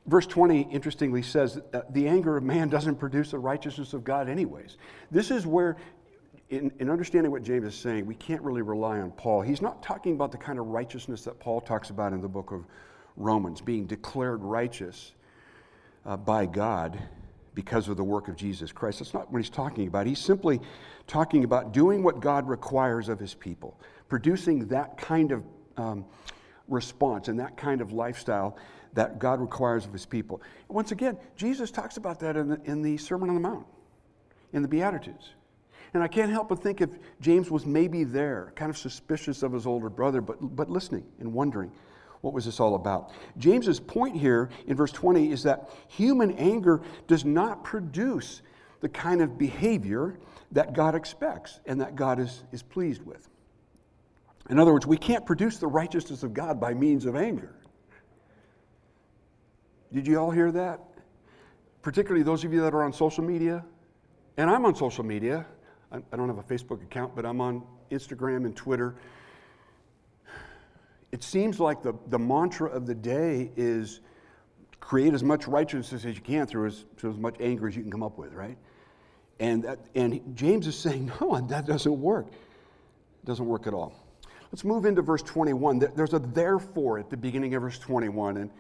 Verse 0.07 0.27
20, 0.27 0.69
interestingly, 0.71 1.23
says 1.23 1.61
the 1.91 2.07
anger 2.07 2.37
of 2.37 2.45
man 2.45 2.69
doesn't 2.71 2.97
produce 2.97 3.33
the 3.33 3.39
righteousness 3.39 3.93
of 3.93 4.05
God, 4.05 4.29
anyways. 4.29 4.77
This 5.11 5.31
is 5.31 5.47
where, 5.47 5.77
in, 6.51 6.71
in 6.79 6.91
understanding 6.91 7.33
what 7.33 7.43
James 7.43 7.67
is 7.67 7.75
saying, 7.75 8.07
we 8.07 8.15
can't 8.15 8.43
really 8.43 8.63
rely 8.63 9.01
on 9.01 9.11
Paul. 9.13 9.43
He's 9.43 9.63
not 9.63 9.83
talking 9.83 10.13
about 10.15 10.31
the 10.31 10.39
kind 10.39 10.59
of 10.59 10.67
righteousness 10.69 11.23
that 11.25 11.41
Paul 11.41 11.61
talks 11.61 11.91
about 11.91 12.13
in 12.13 12.21
the 12.21 12.29
book 12.29 12.53
of 12.53 12.65
Romans, 13.17 13.61
being 13.61 13.87
declared 13.87 14.43
righteous 14.43 15.13
uh, 16.05 16.17
by 16.17 16.47
God 16.47 16.99
because 17.55 17.89
of 17.89 17.97
the 17.97 18.05
work 18.05 18.29
of 18.29 18.37
Jesus 18.37 18.71
Christ. 18.71 19.01
That's 19.01 19.15
not 19.15 19.33
what 19.33 19.39
he's 19.39 19.51
talking 19.51 19.89
about. 19.89 20.07
He's 20.07 20.21
simply 20.21 20.61
talking 21.07 21.43
about 21.43 21.73
doing 21.73 22.03
what 22.03 22.21
God 22.21 22.49
requires 22.49 23.09
of 23.09 23.19
his 23.19 23.35
people, 23.35 23.81
producing 24.09 24.69
that 24.69 24.99
kind 24.99 25.33
of 25.33 25.43
um, 25.77 26.05
response 26.69 27.29
and 27.29 27.41
that 27.41 27.57
kind 27.57 27.81
of 27.81 27.93
lifestyle 27.93 28.57
that 28.93 29.19
God 29.19 29.41
requires 29.41 29.85
of 29.85 29.93
his 29.93 30.07
people. 30.07 30.43
Once 30.69 30.93
again, 30.93 31.19
Jesus 31.37 31.71
talks 31.71 31.97
about 31.97 32.21
that 32.21 32.37
in 32.37 32.49
the, 32.49 32.61
in 32.65 32.83
the 32.83 32.97
Sermon 32.99 33.31
on 33.31 33.35
the 33.35 33.41
Mount, 33.41 33.67
in 34.53 34.63
the 34.63 34.69
Beatitudes. 34.69 35.31
And 35.95 36.03
I 36.03 36.09
can't 36.09 36.31
help 36.31 36.49
but 36.49 36.63
think 36.63 36.81
if 36.81 36.91
James 37.21 37.51
was 37.51 37.65
maybe 37.65 38.05
there, 38.05 38.53
kind 38.57 38.71
of 38.71 38.77
suspicious 38.77 39.43
of 39.43 39.53
his 39.53 39.67
older 39.67 39.89
brother, 39.89 40.21
but, 40.21 40.37
but 40.41 40.69
listening 40.69 41.05
and 41.21 41.33
wondering 41.33 41.71
what 42.23 42.35
was 42.35 42.45
this 42.45 42.59
all 42.59 42.75
about? 42.75 43.13
James's 43.39 43.79
point 43.79 44.17
here 44.17 44.51
in 44.67 44.77
verse 44.77 44.91
20 44.91 45.31
is 45.31 45.45
that 45.45 45.71
human 45.89 46.33
anger 46.33 46.83
does 47.07 47.25
not 47.25 47.63
produce 47.63 48.43
the 48.81 48.89
kind 48.89 49.23
of 49.23 49.39
behavior 49.39 50.19
that 50.53 50.73
God 50.73 50.95
expects 50.95 51.61
and 51.67 51.81
that 51.81 51.95
God 51.95 52.19
is, 52.19 52.43
is 52.53 52.63
pleased 52.63 53.03
with. 53.03 53.29
In 54.51 54.59
other 54.59 54.73
words, 54.73 54.87
we 54.87 54.97
can't 54.97 55.27
produce 55.27 55.59
the 55.59 55.67
righteousness 55.67 56.23
of 56.23 56.35
God 56.35 56.61
by 56.61 56.75
means 56.75 57.05
of 57.05 57.17
anger. 57.17 57.55
Did 59.93 60.07
you 60.07 60.19
all 60.19 60.31
hear 60.31 60.51
that? 60.53 60.81
Particularly 61.83 62.23
those 62.23 62.45
of 62.45 62.53
you 62.53 62.61
that 62.63 62.75
are 62.75 62.83
on 62.83 62.93
social 62.93 63.25
media. 63.25 63.65
And 64.37 64.51
I'm 64.51 64.65
on 64.65 64.75
social 64.75 65.05
media. 65.05 65.47
I 65.93 66.17
don't 66.17 66.29
have 66.29 66.39
a 66.39 66.43
Facebook 66.43 66.83
account, 66.83 67.15
but 67.15 67.25
I'm 67.25 67.41
on 67.41 67.63
Instagram 67.91 68.45
and 68.45 68.55
Twitter. 68.57 68.97
It 71.13 71.23
seems 71.23 71.61
like 71.61 71.83
the, 71.83 71.95
the 72.09 72.19
mantra 72.19 72.69
of 72.69 72.87
the 72.87 72.95
day 72.95 73.51
is 73.57 74.01
create 74.81 75.15
as 75.15 75.23
much 75.23 75.47
righteousness 75.47 76.05
as 76.05 76.15
you 76.15 76.21
can 76.21 76.47
through 76.47 76.67
as, 76.67 76.85
through 76.97 77.11
as 77.11 77.19
much 77.19 77.37
anger 77.41 77.69
as 77.69 77.77
you 77.77 77.83
can 77.83 77.91
come 77.91 78.03
up 78.03 78.19
with, 78.19 78.33
right? 78.33 78.59
And, 79.39 79.65
that, 79.65 79.79
and 79.95 80.37
James 80.37 80.67
is 80.67 80.79
saying, 80.79 81.11
no, 81.21 81.41
that 81.41 81.67
doesn't 81.67 82.01
work. 82.01 82.27
It 82.29 83.27
doesn't 83.27 83.47
work 83.47 83.67
at 83.67 83.75
all. 83.75 83.95
Let's 84.53 84.65
move 84.65 84.85
into 84.85 85.03
verse 85.03 85.23
21. 85.23 85.81
There's 85.95 86.15
a 86.15 86.19
therefore 86.19 86.99
at 86.99 87.11
the 87.11 87.17
beginning 87.17 87.55
of 87.55 87.63
verse 87.63 87.79
21. 87.79 88.37
And 88.37 88.51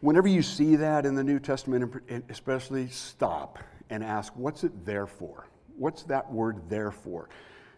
whenever 0.00 0.28
you 0.28 0.42
see 0.42 0.76
that 0.76 1.06
in 1.06 1.14
the 1.14 1.24
New 1.24 1.38
Testament, 1.38 2.02
especially, 2.28 2.88
stop 2.88 3.58
and 3.88 4.04
ask, 4.04 4.34
what's 4.36 4.64
it 4.64 4.84
there 4.84 5.06
for? 5.06 5.46
What's 5.76 6.02
that 6.04 6.30
word 6.30 6.68
there 6.68 6.90
for? 6.90 7.28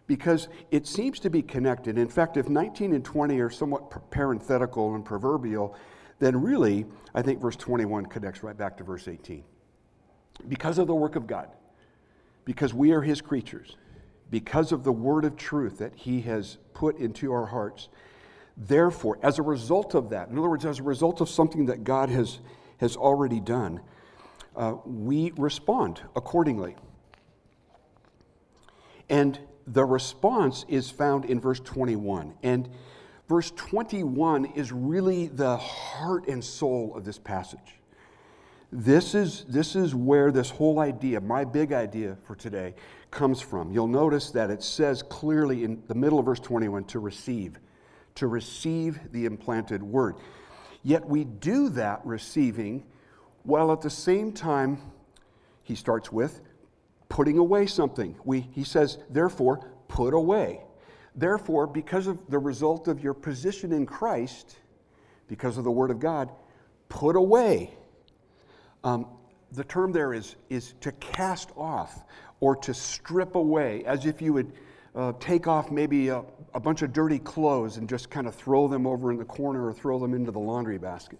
Because 0.07 0.47
it 0.71 0.85
seems 0.85 1.19
to 1.21 1.29
be 1.29 1.41
connected. 1.41 1.97
In 1.97 2.07
fact, 2.07 2.37
if 2.37 2.47
19 2.47 2.93
and 2.93 3.03
20 3.03 3.39
are 3.39 3.49
somewhat 3.49 4.11
parenthetical 4.11 4.95
and 4.95 5.03
proverbial, 5.03 5.75
then 6.19 6.41
really, 6.41 6.85
I 7.13 7.21
think 7.21 7.41
verse 7.41 7.55
21 7.55 8.05
connects 8.05 8.43
right 8.43 8.57
back 8.57 8.77
to 8.77 8.83
verse 8.83 9.07
18. 9.07 9.43
Because 10.47 10.77
of 10.77 10.87
the 10.87 10.95
work 10.95 11.15
of 11.15 11.27
God, 11.27 11.49
because 12.45 12.73
we 12.73 12.91
are 12.91 13.01
His 13.01 13.21
creatures, 13.21 13.75
because 14.29 14.71
of 14.71 14.83
the 14.83 14.91
word 14.91 15.25
of 15.25 15.35
truth 15.35 15.79
that 15.79 15.95
He 15.95 16.21
has 16.21 16.57
put 16.73 16.97
into 16.97 17.31
our 17.31 17.47
hearts, 17.47 17.89
Therefore, 18.57 19.19
as 19.21 19.37
a 19.37 19.41
result 19.41 19.95
of 19.95 20.09
that, 20.11 20.29
in 20.29 20.37
other 20.37 20.49
words, 20.49 20.65
as 20.65 20.79
a 20.79 20.83
result 20.83 21.19
of 21.19 21.29
something 21.29 21.65
that 21.65 21.83
God 21.83 22.09
has, 22.09 22.39
has 22.77 22.95
already 22.95 23.39
done, 23.39 23.81
uh, 24.55 24.75
we 24.85 25.33
respond 25.35 26.01
accordingly. 26.15 26.75
And 29.09 29.39
the 29.67 29.85
response 29.85 30.65
is 30.67 30.89
found 30.89 31.25
in 31.25 31.39
verse 31.39 31.59
21. 31.59 32.33
And 32.43 32.69
verse 33.27 33.51
21 33.51 34.45
is 34.55 34.71
really 34.71 35.27
the 35.27 35.57
heart 35.57 36.27
and 36.27 36.43
soul 36.43 36.93
of 36.95 37.05
this 37.05 37.17
passage. 37.17 37.79
This 38.71 39.15
is, 39.15 39.45
this 39.47 39.75
is 39.75 39.95
where 39.95 40.31
this 40.31 40.49
whole 40.49 40.79
idea, 40.79 41.21
my 41.21 41.45
big 41.45 41.71
idea 41.71 42.17
for 42.25 42.35
today, 42.35 42.73
comes 43.11 43.39
from. 43.39 43.71
You'll 43.71 43.87
notice 43.87 44.31
that 44.31 44.49
it 44.49 44.61
says 44.61 45.01
clearly 45.03 45.63
in 45.63 45.81
the 45.87 45.95
middle 45.95 46.19
of 46.19 46.25
verse 46.25 46.39
21 46.39 46.85
to 46.85 46.99
receive 46.99 47.59
to 48.15 48.27
receive 48.27 48.99
the 49.11 49.25
implanted 49.25 49.83
word. 49.83 50.15
Yet 50.83 51.05
we 51.05 51.23
do 51.25 51.69
that 51.69 52.01
receiving 52.05 52.85
while 53.43 53.71
at 53.71 53.81
the 53.81 53.89
same 53.89 54.31
time, 54.31 54.81
he 55.61 55.75
starts 55.75 56.11
with 56.11 56.41
putting 57.09 57.37
away 57.37 57.65
something. 57.65 58.15
We, 58.23 58.41
he 58.51 58.63
says, 58.63 58.97
therefore, 59.09 59.71
put 59.87 60.13
away. 60.13 60.61
Therefore, 61.15 61.67
because 61.67 62.07
of 62.07 62.19
the 62.29 62.39
result 62.39 62.87
of 62.87 63.01
your 63.01 63.13
position 63.13 63.71
in 63.71 63.85
Christ, 63.85 64.57
because 65.27 65.57
of 65.57 65.63
the 65.63 65.71
Word 65.71 65.91
of 65.91 65.99
God, 65.99 66.29
put 66.89 67.15
away. 67.15 67.73
Um, 68.83 69.07
the 69.51 69.63
term 69.63 69.91
there 69.91 70.13
is, 70.13 70.35
is 70.49 70.73
to 70.81 70.91
cast 70.93 71.49
off 71.55 72.03
or 72.41 72.55
to 72.57 72.73
strip 72.73 73.35
away, 73.35 73.83
as 73.85 74.05
if 74.05 74.21
you 74.21 74.33
would 74.33 74.51
uh, 74.93 75.13
take 75.19 75.47
off 75.47 75.71
maybe 75.71 76.09
a, 76.09 76.23
a 76.53 76.59
bunch 76.59 76.81
of 76.81 76.91
dirty 76.93 77.19
clothes 77.19 77.77
and 77.77 77.87
just 77.87 78.09
kind 78.09 78.27
of 78.27 78.35
throw 78.35 78.67
them 78.67 78.85
over 78.85 79.11
in 79.11 79.17
the 79.17 79.25
corner 79.25 79.65
or 79.65 79.73
throw 79.73 79.99
them 79.99 80.13
into 80.13 80.31
the 80.31 80.39
laundry 80.39 80.77
basket. 80.77 81.19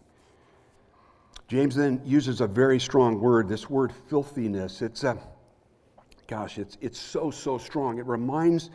James 1.48 1.76
then 1.76 2.02
uses 2.04 2.42
a 2.42 2.48
very 2.48 2.80
strong 2.80 3.20
word, 3.20 3.48
this 3.48 3.70
word 3.70 3.94
filthiness. 4.10 4.82
It's 4.82 5.04
a, 5.04 5.18
gosh, 6.28 6.58
it's, 6.58 6.78
it's 6.82 7.00
so, 7.00 7.32
so 7.32 7.58
strong. 7.58 7.98
It 7.98 8.06
reminds 8.06 8.70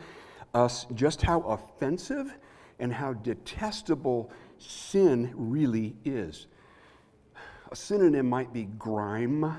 us 0.53 0.85
just 0.93 1.21
how 1.21 1.41
offensive 1.41 2.33
and 2.79 2.91
how 2.91 3.13
detestable 3.13 4.31
sin 4.57 5.31
really 5.35 5.95
is. 6.05 6.47
A 7.71 7.75
synonym 7.75 8.27
might 8.27 8.51
be 8.51 8.65
grime, 8.65 9.57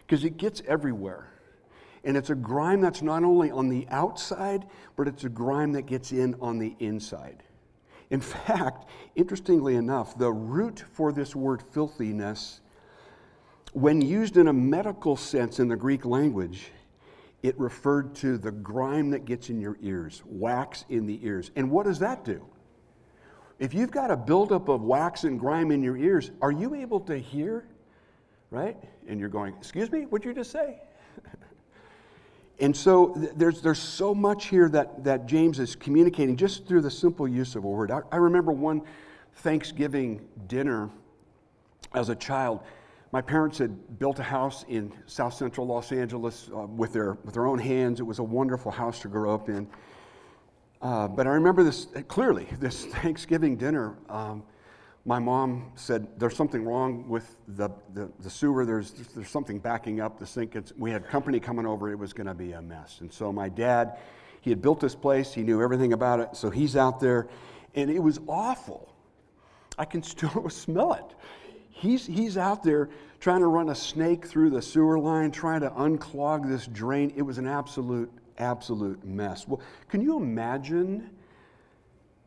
because 0.00 0.24
it 0.24 0.36
gets 0.36 0.62
everywhere. 0.66 1.28
And 2.04 2.16
it's 2.16 2.30
a 2.30 2.34
grime 2.34 2.80
that's 2.80 3.02
not 3.02 3.24
only 3.24 3.50
on 3.50 3.68
the 3.68 3.86
outside, 3.90 4.66
but 4.96 5.06
it's 5.06 5.24
a 5.24 5.28
grime 5.28 5.72
that 5.72 5.82
gets 5.82 6.12
in 6.12 6.34
on 6.40 6.58
the 6.58 6.74
inside. 6.80 7.42
In 8.10 8.20
fact, 8.20 8.88
interestingly 9.14 9.76
enough, 9.76 10.18
the 10.18 10.30
root 10.30 10.84
for 10.92 11.12
this 11.12 11.36
word 11.36 11.62
filthiness, 11.72 12.60
when 13.72 14.00
used 14.00 14.36
in 14.36 14.48
a 14.48 14.52
medical 14.52 15.16
sense 15.16 15.60
in 15.60 15.68
the 15.68 15.76
Greek 15.76 16.04
language, 16.04 16.72
it 17.42 17.58
referred 17.58 18.14
to 18.16 18.36
the 18.36 18.50
grime 18.50 19.10
that 19.10 19.24
gets 19.24 19.48
in 19.48 19.60
your 19.60 19.78
ears, 19.80 20.22
wax 20.26 20.84
in 20.88 21.06
the 21.06 21.24
ears. 21.24 21.50
And 21.56 21.70
what 21.70 21.86
does 21.86 21.98
that 22.00 22.24
do? 22.24 22.44
If 23.58 23.74
you've 23.74 23.90
got 23.90 24.10
a 24.10 24.16
buildup 24.16 24.68
of 24.68 24.82
wax 24.82 25.24
and 25.24 25.38
grime 25.38 25.70
in 25.70 25.82
your 25.82 25.96
ears, 25.96 26.30
are 26.40 26.52
you 26.52 26.74
able 26.74 27.00
to 27.00 27.18
hear? 27.18 27.66
Right? 28.50 28.76
And 29.06 29.20
you're 29.20 29.28
going, 29.28 29.54
Excuse 29.58 29.90
me, 29.90 30.02
what'd 30.02 30.24
you 30.24 30.34
just 30.34 30.50
say? 30.50 30.80
And 32.62 32.76
so 32.76 33.14
there's, 33.36 33.62
there's 33.62 33.78
so 33.78 34.14
much 34.14 34.48
here 34.48 34.68
that, 34.68 35.02
that 35.04 35.24
James 35.24 35.58
is 35.58 35.74
communicating 35.74 36.36
just 36.36 36.66
through 36.66 36.82
the 36.82 36.90
simple 36.90 37.26
use 37.26 37.56
of 37.56 37.64
a 37.64 37.66
word. 37.66 37.90
I, 37.90 38.00
I 38.12 38.16
remember 38.16 38.52
one 38.52 38.82
Thanksgiving 39.36 40.28
dinner 40.46 40.90
as 41.94 42.10
a 42.10 42.14
child. 42.14 42.60
My 43.12 43.20
parents 43.20 43.58
had 43.58 43.98
built 43.98 44.20
a 44.20 44.22
house 44.22 44.64
in 44.68 44.92
south 45.06 45.34
central 45.34 45.66
Los 45.66 45.90
Angeles 45.90 46.48
uh, 46.54 46.66
with, 46.66 46.92
their, 46.92 47.14
with 47.24 47.34
their 47.34 47.46
own 47.46 47.58
hands. 47.58 47.98
It 47.98 48.04
was 48.04 48.20
a 48.20 48.24
wonderful 48.24 48.70
house 48.70 49.00
to 49.00 49.08
grow 49.08 49.34
up 49.34 49.48
in. 49.48 49.68
Uh, 50.80 51.08
but 51.08 51.26
I 51.26 51.30
remember 51.30 51.64
this 51.64 51.88
clearly 52.08 52.46
this 52.60 52.86
Thanksgiving 52.86 53.56
dinner. 53.56 53.96
Um, 54.08 54.44
my 55.04 55.18
mom 55.18 55.72
said, 55.74 56.06
There's 56.18 56.36
something 56.36 56.64
wrong 56.64 57.08
with 57.08 57.36
the, 57.48 57.70
the, 57.94 58.10
the, 58.20 58.30
sewer. 58.30 58.64
There's, 58.64 58.92
there's 58.92 59.30
something 59.30 59.58
backing 59.58 60.00
up 60.00 60.18
the 60.18 60.26
sink. 60.26 60.54
It's, 60.54 60.72
we 60.76 60.90
had 60.90 61.08
company 61.08 61.40
coming 61.40 61.66
over. 61.66 61.90
It 61.90 61.98
was 61.98 62.12
going 62.12 62.26
to 62.28 62.34
be 62.34 62.52
a 62.52 62.62
mess. 62.62 62.98
And 63.00 63.12
so 63.12 63.32
my 63.32 63.48
dad, 63.48 63.98
he 64.40 64.50
had 64.50 64.62
built 64.62 64.78
this 64.78 64.94
place. 64.94 65.34
He 65.34 65.42
knew 65.42 65.62
everything 65.62 65.94
about 65.94 66.20
it. 66.20 66.36
So 66.36 66.48
he's 66.48 66.76
out 66.76 67.00
there, 67.00 67.28
and 67.74 67.90
it 67.90 67.98
was 67.98 68.20
awful. 68.28 68.94
I 69.78 69.84
can 69.84 70.02
still 70.02 70.48
smell 70.50 70.92
it. 70.92 71.16
He's, 71.80 72.06
he's 72.06 72.36
out 72.36 72.62
there 72.62 72.90
trying 73.20 73.40
to 73.40 73.46
run 73.46 73.70
a 73.70 73.74
snake 73.74 74.26
through 74.26 74.50
the 74.50 74.60
sewer 74.60 74.98
line, 74.98 75.30
trying 75.30 75.60
to 75.62 75.70
unclog 75.70 76.46
this 76.46 76.66
drain. 76.66 77.10
It 77.16 77.22
was 77.22 77.38
an 77.38 77.46
absolute, 77.46 78.12
absolute 78.36 79.02
mess. 79.02 79.48
Well, 79.48 79.62
can 79.88 80.02
you 80.02 80.18
imagine? 80.18 81.08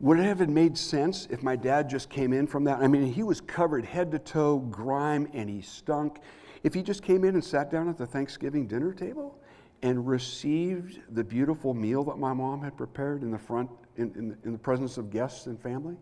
Would 0.00 0.18
it 0.18 0.24
have 0.24 0.48
made 0.48 0.76
sense 0.76 1.28
if 1.30 1.44
my 1.44 1.54
dad 1.54 1.88
just 1.88 2.10
came 2.10 2.32
in 2.32 2.48
from 2.48 2.64
that? 2.64 2.80
I 2.80 2.88
mean, 2.88 3.12
he 3.12 3.22
was 3.22 3.40
covered 3.40 3.84
head 3.84 4.10
to 4.10 4.18
toe, 4.18 4.58
grime, 4.58 5.28
and 5.32 5.48
he 5.48 5.62
stunk. 5.62 6.18
If 6.64 6.74
he 6.74 6.82
just 6.82 7.04
came 7.04 7.24
in 7.24 7.34
and 7.34 7.44
sat 7.44 7.70
down 7.70 7.88
at 7.88 7.96
the 7.96 8.06
Thanksgiving 8.06 8.66
dinner 8.66 8.92
table, 8.92 9.38
and 9.84 10.06
received 10.06 10.98
the 11.10 11.22
beautiful 11.22 11.74
meal 11.74 12.02
that 12.04 12.16
my 12.16 12.32
mom 12.32 12.62
had 12.62 12.74
prepared 12.74 13.22
in 13.22 13.30
the 13.30 13.38
front, 13.38 13.70
in, 13.98 14.10
in, 14.16 14.36
in 14.44 14.52
the 14.52 14.58
presence 14.58 14.96
of 14.96 15.10
guests 15.10 15.44
and 15.44 15.60
family? 15.60 15.94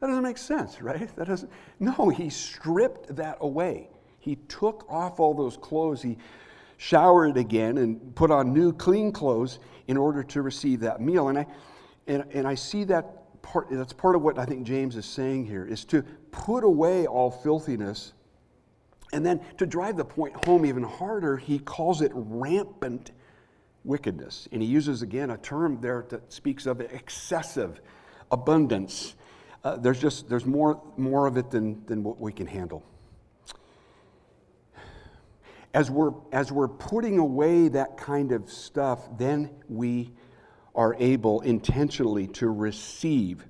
That 0.00 0.06
doesn't 0.06 0.22
make 0.22 0.38
sense, 0.38 0.80
right? 0.80 1.14
That 1.16 1.28
doesn't. 1.28 1.50
No, 1.78 2.08
he 2.08 2.30
stripped 2.30 3.14
that 3.16 3.38
away. 3.40 3.90
He 4.18 4.36
took 4.48 4.86
off 4.88 5.20
all 5.20 5.34
those 5.34 5.56
clothes. 5.56 6.02
He 6.02 6.16
showered 6.78 7.36
again 7.36 7.78
and 7.78 8.14
put 8.14 8.30
on 8.30 8.54
new, 8.54 8.72
clean 8.72 9.12
clothes 9.12 9.58
in 9.86 9.96
order 9.98 10.22
to 10.22 10.42
receive 10.42 10.80
that 10.80 11.00
meal. 11.00 11.28
And 11.28 11.38
I, 11.38 11.46
and, 12.06 12.24
and 12.32 12.48
I 12.48 12.54
see 12.54 12.84
that 12.84 13.42
part, 13.42 13.68
that's 13.70 13.92
part 13.92 14.16
of 14.16 14.22
what 14.22 14.38
I 14.38 14.46
think 14.46 14.66
James 14.66 14.96
is 14.96 15.04
saying 15.04 15.46
here, 15.46 15.66
is 15.66 15.84
to 15.86 16.02
put 16.30 16.64
away 16.64 17.06
all 17.06 17.30
filthiness. 17.30 18.14
And 19.12 19.26
then 19.26 19.40
to 19.58 19.66
drive 19.66 19.96
the 19.96 20.04
point 20.04 20.44
home 20.46 20.64
even 20.64 20.82
harder, 20.82 21.36
he 21.36 21.58
calls 21.58 22.00
it 22.00 22.12
rampant 22.14 23.10
wickedness. 23.84 24.48
And 24.52 24.62
he 24.62 24.68
uses 24.68 25.02
again 25.02 25.30
a 25.30 25.38
term 25.38 25.80
there 25.80 26.06
that 26.08 26.32
speaks 26.32 26.64
of 26.64 26.80
excessive 26.80 27.80
abundance. 28.30 29.14
Uh, 29.62 29.76
there's 29.76 30.00
just 30.00 30.28
there's 30.28 30.46
more, 30.46 30.82
more 30.96 31.26
of 31.26 31.36
it 31.36 31.50
than, 31.50 31.84
than 31.86 32.02
what 32.02 32.20
we 32.20 32.32
can 32.32 32.46
handle 32.46 32.82
as 35.72 35.90
we're, 35.90 36.12
as 36.32 36.50
we're 36.50 36.68
putting 36.68 37.18
away 37.18 37.68
that 37.68 37.96
kind 37.96 38.32
of 38.32 38.50
stuff, 38.50 39.08
then 39.18 39.50
we 39.68 40.10
are 40.74 40.96
able 40.98 41.40
intentionally 41.42 42.26
to 42.26 42.48
receive. 42.48 43.44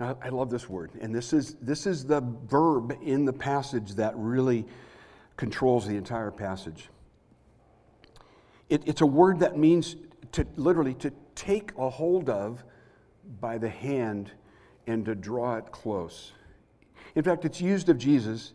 Now, 0.00 0.16
I 0.22 0.28
love 0.28 0.50
this 0.50 0.68
word, 0.68 0.92
and 1.00 1.14
this 1.14 1.32
is, 1.32 1.56
this 1.60 1.86
is 1.86 2.04
the 2.04 2.22
verb 2.46 2.96
in 3.02 3.24
the 3.24 3.32
passage 3.32 3.92
that 3.96 4.14
really 4.16 4.64
controls 5.36 5.86
the 5.86 5.96
entire 5.96 6.30
passage. 6.30 6.88
It, 8.68 8.82
it's 8.86 9.00
a 9.00 9.06
word 9.06 9.40
that 9.40 9.56
means 9.56 9.96
to 10.32 10.46
literally 10.56 10.94
to 10.94 11.12
take 11.34 11.72
a 11.76 11.88
hold 11.88 12.30
of 12.30 12.64
by 13.40 13.58
the 13.58 13.68
hand 13.68 14.30
and 14.88 15.04
to 15.04 15.14
draw 15.14 15.56
it 15.56 15.70
close. 15.70 16.32
In 17.14 17.22
fact, 17.22 17.44
it's 17.44 17.60
used 17.60 17.88
of 17.88 17.98
Jesus 17.98 18.54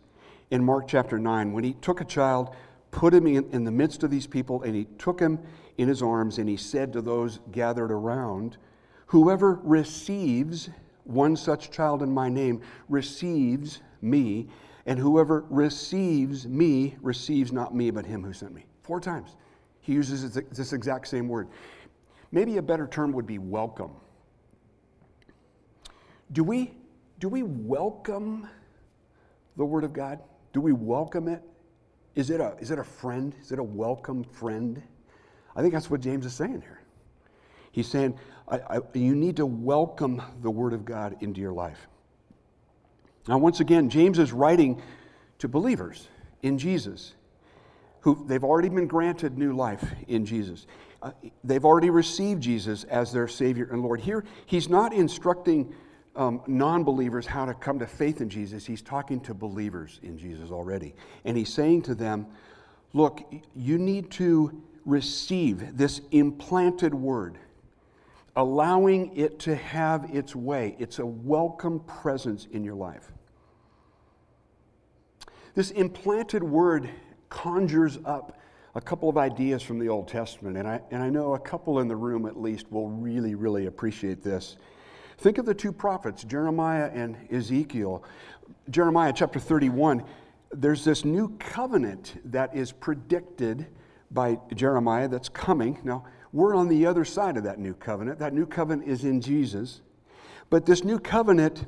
in 0.50 0.62
Mark 0.62 0.88
chapter 0.88 1.18
9 1.18 1.52
when 1.52 1.64
he 1.64 1.74
took 1.74 2.00
a 2.00 2.04
child 2.04 2.54
put 2.90 3.12
him 3.12 3.26
in, 3.26 3.48
in 3.50 3.64
the 3.64 3.70
midst 3.72 4.04
of 4.04 4.10
these 4.10 4.26
people, 4.26 4.62
and 4.62 4.74
he 4.74 4.84
took 4.98 5.18
him 5.18 5.40
in 5.78 5.88
his 5.88 6.00
arms, 6.00 6.38
and 6.38 6.48
he 6.48 6.56
said 6.56 6.92
to 6.92 7.02
those 7.02 7.40
gathered 7.50 7.90
around, 7.90 8.56
Whoever 9.06 9.60
receives 9.64 10.70
one 11.02 11.36
such 11.36 11.70
child 11.70 12.02
in 12.02 12.12
my 12.12 12.28
name 12.28 12.62
receives 12.88 13.80
me, 14.00 14.48
and 14.86 14.98
whoever 14.98 15.44
receives 15.50 16.46
me 16.46 16.96
receives 17.02 17.52
not 17.52 17.74
me, 17.74 17.90
but 17.90 18.06
him 18.06 18.22
who 18.22 18.32
sent 18.32 18.54
me. 18.54 18.64
Four 18.82 19.00
times. 19.00 19.36
He 19.80 19.92
uses 19.92 20.32
this 20.32 20.72
exact 20.72 21.08
same 21.08 21.28
word. 21.28 21.48
Maybe 22.30 22.56
a 22.56 22.62
better 22.62 22.86
term 22.86 23.12
would 23.12 23.26
be 23.26 23.38
welcome. 23.38 23.90
Do 26.34 26.42
we, 26.42 26.72
do 27.20 27.28
we 27.28 27.44
welcome 27.44 28.48
the 29.56 29.64
Word 29.64 29.84
of 29.84 29.92
God? 29.92 30.18
Do 30.52 30.60
we 30.60 30.72
welcome 30.72 31.28
it? 31.28 31.40
Is 32.16 32.28
it 32.28 32.40
a, 32.40 32.56
is 32.58 32.72
it 32.72 32.78
a 32.80 32.84
friend? 32.84 33.32
Is 33.40 33.52
it 33.52 33.60
a 33.60 33.62
welcome 33.62 34.24
friend? 34.24 34.82
I 35.54 35.62
think 35.62 35.72
that's 35.72 35.88
what 35.88 36.00
James 36.00 36.26
is 36.26 36.34
saying 36.34 36.60
here. 36.60 36.80
He's 37.70 37.86
saying, 37.86 38.18
I, 38.48 38.58
I, 38.68 38.80
you 38.94 39.14
need 39.14 39.36
to 39.36 39.46
welcome 39.46 40.20
the 40.42 40.50
Word 40.50 40.72
of 40.72 40.84
God 40.84 41.16
into 41.20 41.40
your 41.40 41.52
life. 41.52 41.86
Now, 43.28 43.38
once 43.38 43.60
again, 43.60 43.88
James 43.88 44.18
is 44.18 44.32
writing 44.32 44.82
to 45.38 45.46
believers 45.46 46.08
in 46.42 46.58
Jesus 46.58 47.14
who 48.00 48.24
they've 48.26 48.44
already 48.44 48.68
been 48.68 48.88
granted 48.88 49.38
new 49.38 49.52
life 49.52 49.84
in 50.08 50.26
Jesus. 50.26 50.66
Uh, 51.00 51.12
they've 51.44 51.64
already 51.64 51.90
received 51.90 52.42
Jesus 52.42 52.82
as 52.84 53.12
their 53.12 53.28
Savior 53.28 53.68
and 53.70 53.82
Lord. 53.82 54.00
Here, 54.00 54.24
he's 54.46 54.68
not 54.68 54.92
instructing 54.92 55.72
um, 56.16 56.42
non 56.46 56.84
believers 56.84 57.26
how 57.26 57.44
to 57.44 57.54
come 57.54 57.78
to 57.78 57.86
faith 57.86 58.20
in 58.20 58.28
Jesus, 58.28 58.64
he's 58.64 58.82
talking 58.82 59.20
to 59.20 59.34
believers 59.34 60.00
in 60.02 60.18
Jesus 60.18 60.50
already. 60.50 60.94
And 61.24 61.36
he's 61.36 61.52
saying 61.52 61.82
to 61.82 61.94
them, 61.94 62.26
Look, 62.92 63.22
you 63.56 63.78
need 63.78 64.10
to 64.12 64.62
receive 64.84 65.76
this 65.76 66.00
implanted 66.12 66.94
word, 66.94 67.38
allowing 68.36 69.16
it 69.16 69.38
to 69.40 69.56
have 69.56 70.14
its 70.14 70.36
way. 70.36 70.76
It's 70.78 71.00
a 71.00 71.06
welcome 71.06 71.80
presence 71.80 72.46
in 72.52 72.62
your 72.62 72.76
life. 72.76 73.10
This 75.54 75.70
implanted 75.72 76.42
word 76.42 76.88
conjures 77.28 77.98
up 78.04 78.38
a 78.76 78.80
couple 78.80 79.08
of 79.08 79.16
ideas 79.16 79.62
from 79.62 79.78
the 79.78 79.88
Old 79.88 80.08
Testament, 80.08 80.56
and 80.56 80.66
I, 80.66 80.80
and 80.90 81.02
I 81.02 81.08
know 81.08 81.34
a 81.34 81.38
couple 81.38 81.78
in 81.78 81.86
the 81.86 81.96
room 81.96 82.26
at 82.26 82.40
least 82.40 82.70
will 82.72 82.88
really, 82.88 83.34
really 83.36 83.66
appreciate 83.66 84.22
this. 84.22 84.56
Think 85.18 85.38
of 85.38 85.46
the 85.46 85.54
two 85.54 85.72
prophets, 85.72 86.24
Jeremiah 86.24 86.90
and 86.92 87.16
Ezekiel. 87.30 88.04
Jeremiah 88.70 89.12
chapter 89.14 89.38
31, 89.38 90.04
there's 90.52 90.84
this 90.84 91.04
new 91.04 91.28
covenant 91.38 92.20
that 92.30 92.54
is 92.54 92.72
predicted 92.72 93.66
by 94.10 94.38
Jeremiah 94.54 95.08
that's 95.08 95.28
coming. 95.28 95.78
Now, 95.84 96.04
we're 96.32 96.54
on 96.54 96.68
the 96.68 96.86
other 96.86 97.04
side 97.04 97.36
of 97.36 97.44
that 97.44 97.58
new 97.58 97.74
covenant. 97.74 98.18
That 98.18 98.32
new 98.32 98.46
covenant 98.46 98.88
is 98.88 99.04
in 99.04 99.20
Jesus. 99.20 99.80
But 100.50 100.66
this 100.66 100.84
new 100.84 100.98
covenant 100.98 101.66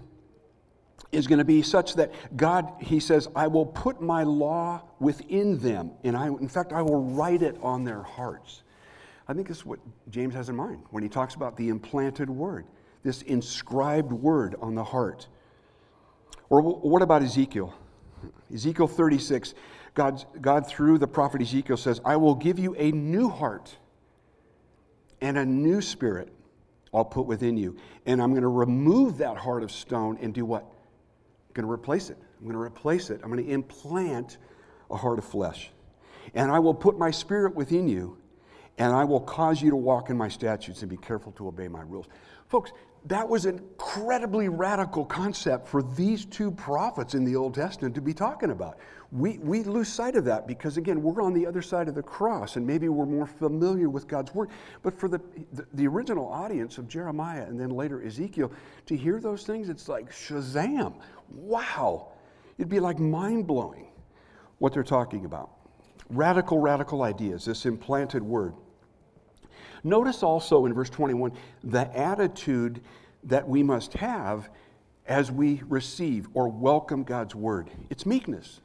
is 1.12 1.26
going 1.26 1.38
to 1.38 1.44
be 1.44 1.62
such 1.62 1.94
that 1.94 2.12
God, 2.36 2.72
he 2.80 3.00
says, 3.00 3.28
I 3.34 3.46
will 3.46 3.66
put 3.66 4.00
my 4.00 4.22
law 4.22 4.82
within 4.98 5.58
them, 5.58 5.92
and 6.04 6.16
I, 6.16 6.26
in 6.26 6.48
fact, 6.48 6.72
I 6.72 6.82
will 6.82 7.02
write 7.02 7.42
it 7.42 7.56
on 7.62 7.84
their 7.84 8.02
hearts. 8.02 8.62
I 9.28 9.34
think 9.34 9.48
this 9.48 9.58
is 9.58 9.66
what 9.66 9.78
James 10.10 10.34
has 10.34 10.48
in 10.48 10.56
mind 10.56 10.82
when 10.90 11.02
he 11.02 11.08
talks 11.08 11.34
about 11.34 11.56
the 11.56 11.68
implanted 11.68 12.28
word 12.28 12.66
this 13.06 13.22
inscribed 13.22 14.12
word 14.12 14.56
on 14.60 14.74
the 14.74 14.82
heart. 14.82 15.28
Or 16.50 16.60
what 16.60 17.02
about 17.02 17.22
Ezekiel? 17.22 17.72
Ezekiel 18.52 18.88
36, 18.88 19.54
God, 19.94 20.24
God 20.40 20.66
through 20.66 20.98
the 20.98 21.06
prophet 21.06 21.40
Ezekiel 21.40 21.76
says, 21.76 22.00
I 22.04 22.16
will 22.16 22.34
give 22.34 22.58
you 22.58 22.74
a 22.74 22.90
new 22.90 23.28
heart 23.28 23.76
and 25.20 25.38
a 25.38 25.46
new 25.46 25.80
spirit 25.80 26.32
I'll 26.92 27.04
put 27.04 27.26
within 27.26 27.56
you. 27.56 27.76
And 28.06 28.20
I'm 28.20 28.30
going 28.30 28.42
to 28.42 28.48
remove 28.48 29.18
that 29.18 29.36
heart 29.36 29.62
of 29.62 29.70
stone 29.70 30.18
and 30.20 30.34
do 30.34 30.44
what? 30.44 30.62
I'm 30.62 31.54
going 31.54 31.66
to 31.66 31.72
replace 31.72 32.10
it. 32.10 32.18
I'm 32.38 32.44
going 32.44 32.54
to 32.54 32.60
replace 32.60 33.10
it. 33.10 33.20
I'm 33.22 33.30
going 33.30 33.44
to 33.44 33.50
implant 33.50 34.38
a 34.90 34.96
heart 34.96 35.18
of 35.18 35.24
flesh. 35.24 35.70
And 36.34 36.50
I 36.50 36.58
will 36.58 36.74
put 36.74 36.98
my 36.98 37.12
spirit 37.12 37.54
within 37.54 37.88
you, 37.88 38.18
and 38.78 38.92
I 38.92 39.04
will 39.04 39.20
cause 39.20 39.62
you 39.62 39.70
to 39.70 39.76
walk 39.76 40.10
in 40.10 40.16
my 40.16 40.28
statutes 40.28 40.82
and 40.82 40.90
be 40.90 40.96
careful 40.96 41.32
to 41.32 41.46
obey 41.46 41.68
my 41.68 41.82
rules. 41.82 42.06
Folks, 42.48 42.72
that 43.06 43.28
was 43.28 43.46
an 43.46 43.58
incredibly 43.58 44.48
radical 44.48 45.04
concept 45.04 45.68
for 45.68 45.82
these 45.82 46.24
two 46.24 46.50
prophets 46.50 47.14
in 47.14 47.24
the 47.24 47.36
Old 47.36 47.54
Testament 47.54 47.94
to 47.94 48.00
be 48.00 48.12
talking 48.12 48.50
about. 48.50 48.78
We, 49.12 49.38
we 49.38 49.62
lose 49.62 49.88
sight 49.88 50.16
of 50.16 50.24
that 50.24 50.48
because, 50.48 50.76
again, 50.76 51.00
we're 51.00 51.22
on 51.22 51.32
the 51.32 51.46
other 51.46 51.62
side 51.62 51.88
of 51.88 51.94
the 51.94 52.02
cross 52.02 52.56
and 52.56 52.66
maybe 52.66 52.88
we're 52.88 53.06
more 53.06 53.26
familiar 53.26 53.88
with 53.88 54.08
God's 54.08 54.34
Word. 54.34 54.50
But 54.82 54.98
for 54.98 55.08
the, 55.08 55.20
the, 55.52 55.66
the 55.74 55.86
original 55.86 56.26
audience 56.26 56.78
of 56.78 56.88
Jeremiah 56.88 57.44
and 57.44 57.58
then 57.58 57.70
later 57.70 58.02
Ezekiel, 58.04 58.50
to 58.86 58.96
hear 58.96 59.20
those 59.20 59.44
things, 59.44 59.68
it's 59.68 59.88
like 59.88 60.10
Shazam! 60.10 60.98
Wow! 61.28 62.12
It'd 62.58 62.68
be 62.68 62.80
like 62.80 62.98
mind 62.98 63.46
blowing 63.46 63.86
what 64.58 64.72
they're 64.72 64.82
talking 64.82 65.24
about. 65.24 65.50
Radical, 66.10 66.58
radical 66.58 67.02
ideas, 67.02 67.44
this 67.44 67.66
implanted 67.66 68.22
Word. 68.22 68.54
Notice 69.86 70.24
also 70.24 70.66
in 70.66 70.74
verse 70.74 70.90
21 70.90 71.32
the 71.62 71.96
attitude 71.96 72.80
that 73.22 73.48
we 73.48 73.62
must 73.62 73.94
have 73.94 74.50
as 75.06 75.30
we 75.30 75.62
receive 75.68 76.26
or 76.34 76.48
welcome 76.48 77.04
God's 77.04 77.36
word. 77.36 77.70
It's 77.88 78.04
meekness. 78.04 78.60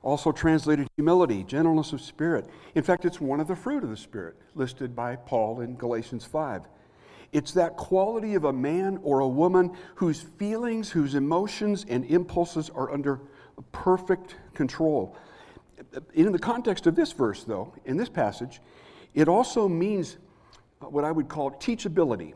Also 0.00 0.30
translated 0.30 0.86
humility, 0.94 1.42
gentleness 1.42 1.92
of 1.92 2.00
spirit. 2.00 2.48
In 2.76 2.84
fact, 2.84 3.04
it's 3.04 3.20
one 3.20 3.40
of 3.40 3.48
the 3.48 3.56
fruit 3.56 3.82
of 3.82 3.90
the 3.90 3.96
Spirit 3.96 4.36
listed 4.54 4.94
by 4.94 5.16
Paul 5.16 5.60
in 5.60 5.74
Galatians 5.74 6.24
5. 6.24 6.62
It's 7.32 7.52
that 7.52 7.76
quality 7.76 8.34
of 8.36 8.44
a 8.44 8.52
man 8.52 9.00
or 9.02 9.20
a 9.20 9.28
woman 9.28 9.72
whose 9.96 10.20
feelings, 10.20 10.90
whose 10.90 11.16
emotions, 11.16 11.86
and 11.88 12.04
impulses 12.04 12.70
are 12.70 12.92
under 12.92 13.20
perfect 13.72 14.36
control. 14.54 15.16
In 16.14 16.30
the 16.30 16.38
context 16.38 16.86
of 16.86 16.94
this 16.94 17.10
verse, 17.10 17.42
though, 17.42 17.72
in 17.84 17.96
this 17.96 18.08
passage, 18.08 18.60
it 19.14 19.28
also 19.28 19.68
means 19.68 20.16
what 20.80 21.04
I 21.04 21.12
would 21.12 21.28
call 21.28 21.50
teachability, 21.52 22.34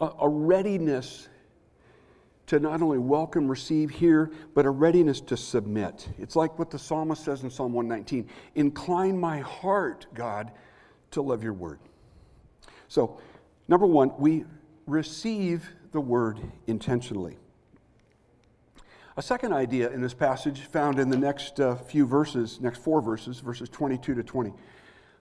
a, 0.00 0.10
a 0.20 0.28
readiness 0.28 1.28
to 2.46 2.58
not 2.58 2.82
only 2.82 2.98
welcome, 2.98 3.48
receive, 3.48 3.90
hear, 3.90 4.32
but 4.54 4.66
a 4.66 4.70
readiness 4.70 5.20
to 5.20 5.36
submit. 5.36 6.08
It's 6.18 6.34
like 6.34 6.58
what 6.58 6.70
the 6.70 6.80
psalmist 6.80 7.24
says 7.24 7.44
in 7.44 7.50
Psalm 7.50 7.72
119 7.72 8.28
Incline 8.56 9.18
my 9.18 9.38
heart, 9.38 10.06
God, 10.14 10.50
to 11.12 11.22
love 11.22 11.44
your 11.44 11.52
word. 11.52 11.78
So, 12.88 13.20
number 13.68 13.86
one, 13.86 14.10
we 14.18 14.44
receive 14.86 15.70
the 15.92 16.00
word 16.00 16.40
intentionally. 16.66 17.36
A 19.16 19.22
second 19.22 19.52
idea 19.52 19.90
in 19.90 20.00
this 20.00 20.14
passage, 20.14 20.62
found 20.62 20.98
in 20.98 21.08
the 21.08 21.16
next 21.16 21.60
uh, 21.60 21.76
few 21.76 22.04
verses, 22.04 22.60
next 22.60 22.82
four 22.82 23.00
verses, 23.00 23.38
verses 23.38 23.68
22 23.68 24.14
to 24.14 24.22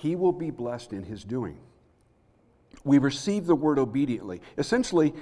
he 0.00 0.16
will 0.16 0.32
be 0.32 0.50
blessed 0.50 0.92
in 0.92 1.02
his 1.02 1.24
doing. 1.24 1.58
We 2.84 2.98
receive 2.98 3.46
the 3.46 3.54
word 3.54 3.78
obediently. 3.78 4.40
Essentially, 4.56 5.14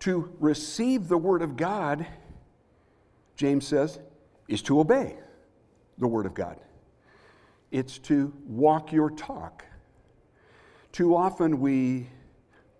to 0.00 0.32
receive 0.38 1.08
the 1.08 1.16
word 1.16 1.42
of 1.42 1.56
God, 1.56 2.06
James 3.36 3.66
says, 3.66 3.98
is 4.48 4.60
to 4.62 4.80
obey 4.80 5.16
the 5.96 6.06
Word 6.06 6.26
of 6.26 6.34
God. 6.34 6.58
It's 7.70 7.98
to 8.00 8.32
walk 8.46 8.92
your 8.92 9.10
talk. 9.10 9.64
Too 10.92 11.14
often 11.14 11.60
we 11.60 12.08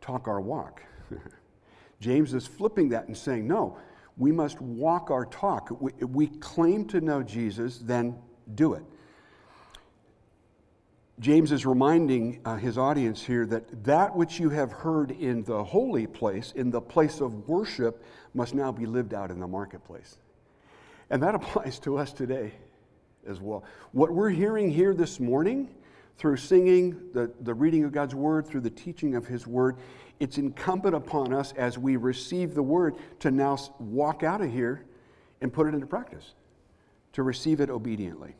talk 0.00 0.26
our 0.26 0.40
walk. 0.40 0.82
James 2.00 2.34
is 2.34 2.46
flipping 2.46 2.88
that 2.88 3.06
and 3.06 3.16
saying, 3.16 3.46
no, 3.46 3.78
we 4.16 4.32
must 4.32 4.60
walk 4.60 5.10
our 5.10 5.24
talk. 5.26 5.70
We, 5.80 5.92
we 6.04 6.26
claim 6.26 6.86
to 6.88 7.00
know 7.00 7.22
Jesus, 7.22 7.78
then 7.78 8.18
do 8.54 8.74
it. 8.74 8.82
James 11.20 11.52
is 11.52 11.66
reminding 11.66 12.40
uh, 12.46 12.56
his 12.56 12.78
audience 12.78 13.22
here 13.22 13.44
that 13.44 13.84
that 13.84 14.16
which 14.16 14.40
you 14.40 14.48
have 14.48 14.72
heard 14.72 15.10
in 15.10 15.44
the 15.44 15.62
holy 15.62 16.06
place, 16.06 16.52
in 16.56 16.70
the 16.70 16.80
place 16.80 17.20
of 17.20 17.46
worship, 17.46 18.02
must 18.32 18.54
now 18.54 18.72
be 18.72 18.86
lived 18.86 19.12
out 19.12 19.30
in 19.30 19.38
the 19.38 19.46
marketplace. 19.46 20.16
And 21.10 21.22
that 21.22 21.34
applies 21.36 21.78
to 21.80 21.98
us 21.98 22.14
today 22.14 22.52
as 23.28 23.38
well. 23.38 23.64
What 23.92 24.10
we're 24.12 24.30
hearing 24.30 24.70
here 24.70 24.94
this 24.94 25.20
morning 25.20 25.68
through 26.16 26.38
singing, 26.38 26.98
the, 27.12 27.30
the 27.40 27.52
reading 27.52 27.84
of 27.84 27.92
God's 27.92 28.14
word, 28.14 28.46
through 28.46 28.62
the 28.62 28.70
teaching 28.70 29.14
of 29.14 29.26
his 29.26 29.46
word, 29.46 29.76
it's 30.20 30.38
incumbent 30.38 30.94
upon 30.94 31.34
us 31.34 31.52
as 31.52 31.76
we 31.76 31.96
receive 31.96 32.54
the 32.54 32.62
word 32.62 32.96
to 33.20 33.30
now 33.30 33.58
walk 33.78 34.22
out 34.22 34.40
of 34.40 34.50
here 34.50 34.86
and 35.42 35.52
put 35.52 35.66
it 35.66 35.74
into 35.74 35.86
practice, 35.86 36.32
to 37.12 37.22
receive 37.22 37.60
it 37.60 37.68
obediently. 37.68 38.36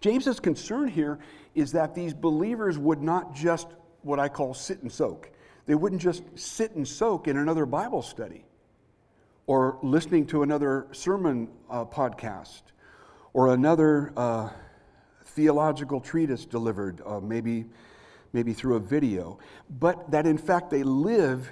James's 0.00 0.40
concern 0.40 0.88
here 0.88 1.18
is 1.54 1.72
that 1.72 1.94
these 1.94 2.14
believers 2.14 2.78
would 2.78 3.02
not 3.02 3.34
just 3.34 3.68
what 4.02 4.18
I 4.18 4.28
call 4.28 4.54
sit 4.54 4.82
and 4.82 4.90
soak. 4.90 5.30
They 5.66 5.74
wouldn't 5.74 6.00
just 6.00 6.22
sit 6.38 6.74
and 6.74 6.86
soak 6.86 7.28
in 7.28 7.36
another 7.36 7.66
Bible 7.66 8.02
study 8.02 8.44
or 9.46 9.78
listening 9.82 10.26
to 10.26 10.42
another 10.42 10.86
sermon 10.92 11.48
uh, 11.68 11.84
podcast 11.84 12.62
or 13.32 13.52
another 13.52 14.12
uh, 14.16 14.48
theological 15.24 16.00
treatise 16.00 16.44
delivered, 16.44 17.00
uh, 17.04 17.20
maybe, 17.20 17.66
maybe 18.32 18.52
through 18.52 18.76
a 18.76 18.80
video, 18.80 19.38
but 19.78 20.10
that 20.10 20.26
in 20.26 20.38
fact 20.38 20.70
they 20.70 20.82
live 20.82 21.50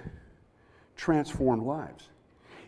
transformed 0.97 1.63
lives. 1.63 2.09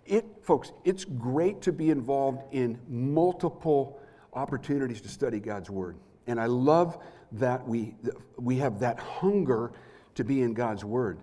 It, 0.07 0.25
folks, 0.43 0.73
it's 0.85 1.05
great 1.05 1.63
to 1.63 1.73
be 1.73 1.91
involved 1.91 2.43
in 2.53 2.79
multiple 2.89 4.01
opportunities 4.33 5.01
to 5.03 5.09
study 5.09 5.41
God's 5.41 5.71
Word. 5.71 5.97
And 6.27 6.41
I 6.41 6.47
love 6.47 6.99
that 7.33 7.67
we, 7.67 7.95
we 8.37 8.57
have 8.57 8.81
that 8.81 8.99
hunger 8.99 9.73
to 10.15 10.25
be 10.25 10.43
in 10.43 10.55
God's 10.55 10.85
Word. 10.85 11.19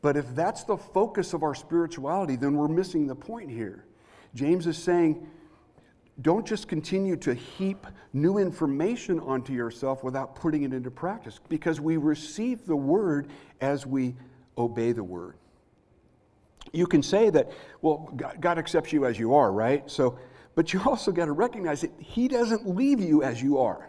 But 0.00 0.16
if 0.16 0.34
that's 0.34 0.64
the 0.64 0.76
focus 0.76 1.32
of 1.32 1.42
our 1.42 1.54
spirituality, 1.54 2.36
then 2.36 2.54
we're 2.54 2.68
missing 2.68 3.06
the 3.06 3.14
point 3.14 3.50
here. 3.50 3.84
James 4.34 4.66
is 4.66 4.76
saying, 4.76 5.26
don't 6.20 6.46
just 6.46 6.68
continue 6.68 7.16
to 7.16 7.34
heap 7.34 7.86
new 8.12 8.38
information 8.38 9.18
onto 9.20 9.52
yourself 9.52 10.04
without 10.04 10.34
putting 10.34 10.62
it 10.62 10.72
into 10.72 10.90
practice 10.90 11.40
because 11.48 11.80
we 11.80 11.96
receive 11.96 12.66
the 12.66 12.76
word 12.76 13.28
as 13.60 13.86
we 13.86 14.14
obey 14.58 14.92
the 14.92 15.04
word. 15.04 15.36
You 16.72 16.86
can 16.86 17.02
say 17.02 17.30
that, 17.30 17.50
well, 17.80 18.12
God 18.40 18.58
accepts 18.58 18.92
you 18.92 19.06
as 19.06 19.18
you 19.18 19.34
are, 19.34 19.52
right? 19.52 19.90
So, 19.90 20.18
but 20.54 20.72
you 20.72 20.80
also 20.86 21.12
got 21.12 21.26
to 21.26 21.32
recognize 21.32 21.80
that 21.80 21.92
He 21.98 22.28
doesn't 22.28 22.68
leave 22.68 23.00
you 23.00 23.22
as 23.22 23.42
you 23.42 23.58
are. 23.58 23.88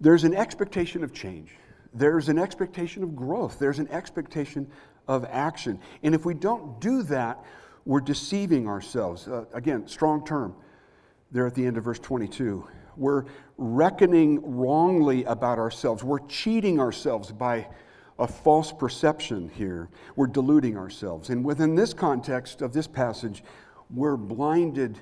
There's 0.00 0.24
an 0.24 0.34
expectation 0.34 1.02
of 1.02 1.12
change. 1.12 1.52
There's 1.94 2.28
an 2.28 2.38
expectation 2.38 3.02
of 3.02 3.16
growth, 3.16 3.58
there's 3.58 3.78
an 3.78 3.88
expectation 3.88 4.70
of 5.06 5.24
action. 5.30 5.80
And 6.02 6.14
if 6.14 6.24
we 6.24 6.34
don't 6.34 6.80
do 6.80 7.02
that, 7.04 7.42
we're 7.84 8.00
deceiving 8.00 8.68
ourselves. 8.68 9.26
Uh, 9.26 9.46
again, 9.54 9.88
strong 9.88 10.24
term 10.24 10.54
there 11.30 11.46
at 11.46 11.54
the 11.54 11.64
end 11.64 11.78
of 11.78 11.84
verse 11.84 11.98
22. 11.98 12.66
We're 12.96 13.24
reckoning 13.56 14.58
wrongly 14.58 15.24
about 15.24 15.58
ourselves. 15.58 16.04
We're 16.04 16.26
cheating 16.26 16.78
ourselves 16.78 17.32
by 17.32 17.68
a 18.18 18.26
false 18.26 18.72
perception 18.72 19.48
here. 19.54 19.88
We're 20.16 20.26
deluding 20.26 20.76
ourselves. 20.76 21.30
And 21.30 21.44
within 21.44 21.74
this 21.74 21.94
context 21.94 22.60
of 22.60 22.72
this 22.72 22.86
passage, 22.86 23.42
we're 23.90 24.16
blinded 24.16 25.00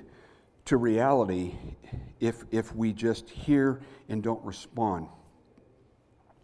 to 0.67 0.77
reality 0.77 1.55
if, 2.19 2.43
if 2.51 2.75
we 2.75 2.93
just 2.93 3.29
hear 3.29 3.81
and 4.09 4.21
don't 4.21 4.43
respond. 4.43 5.07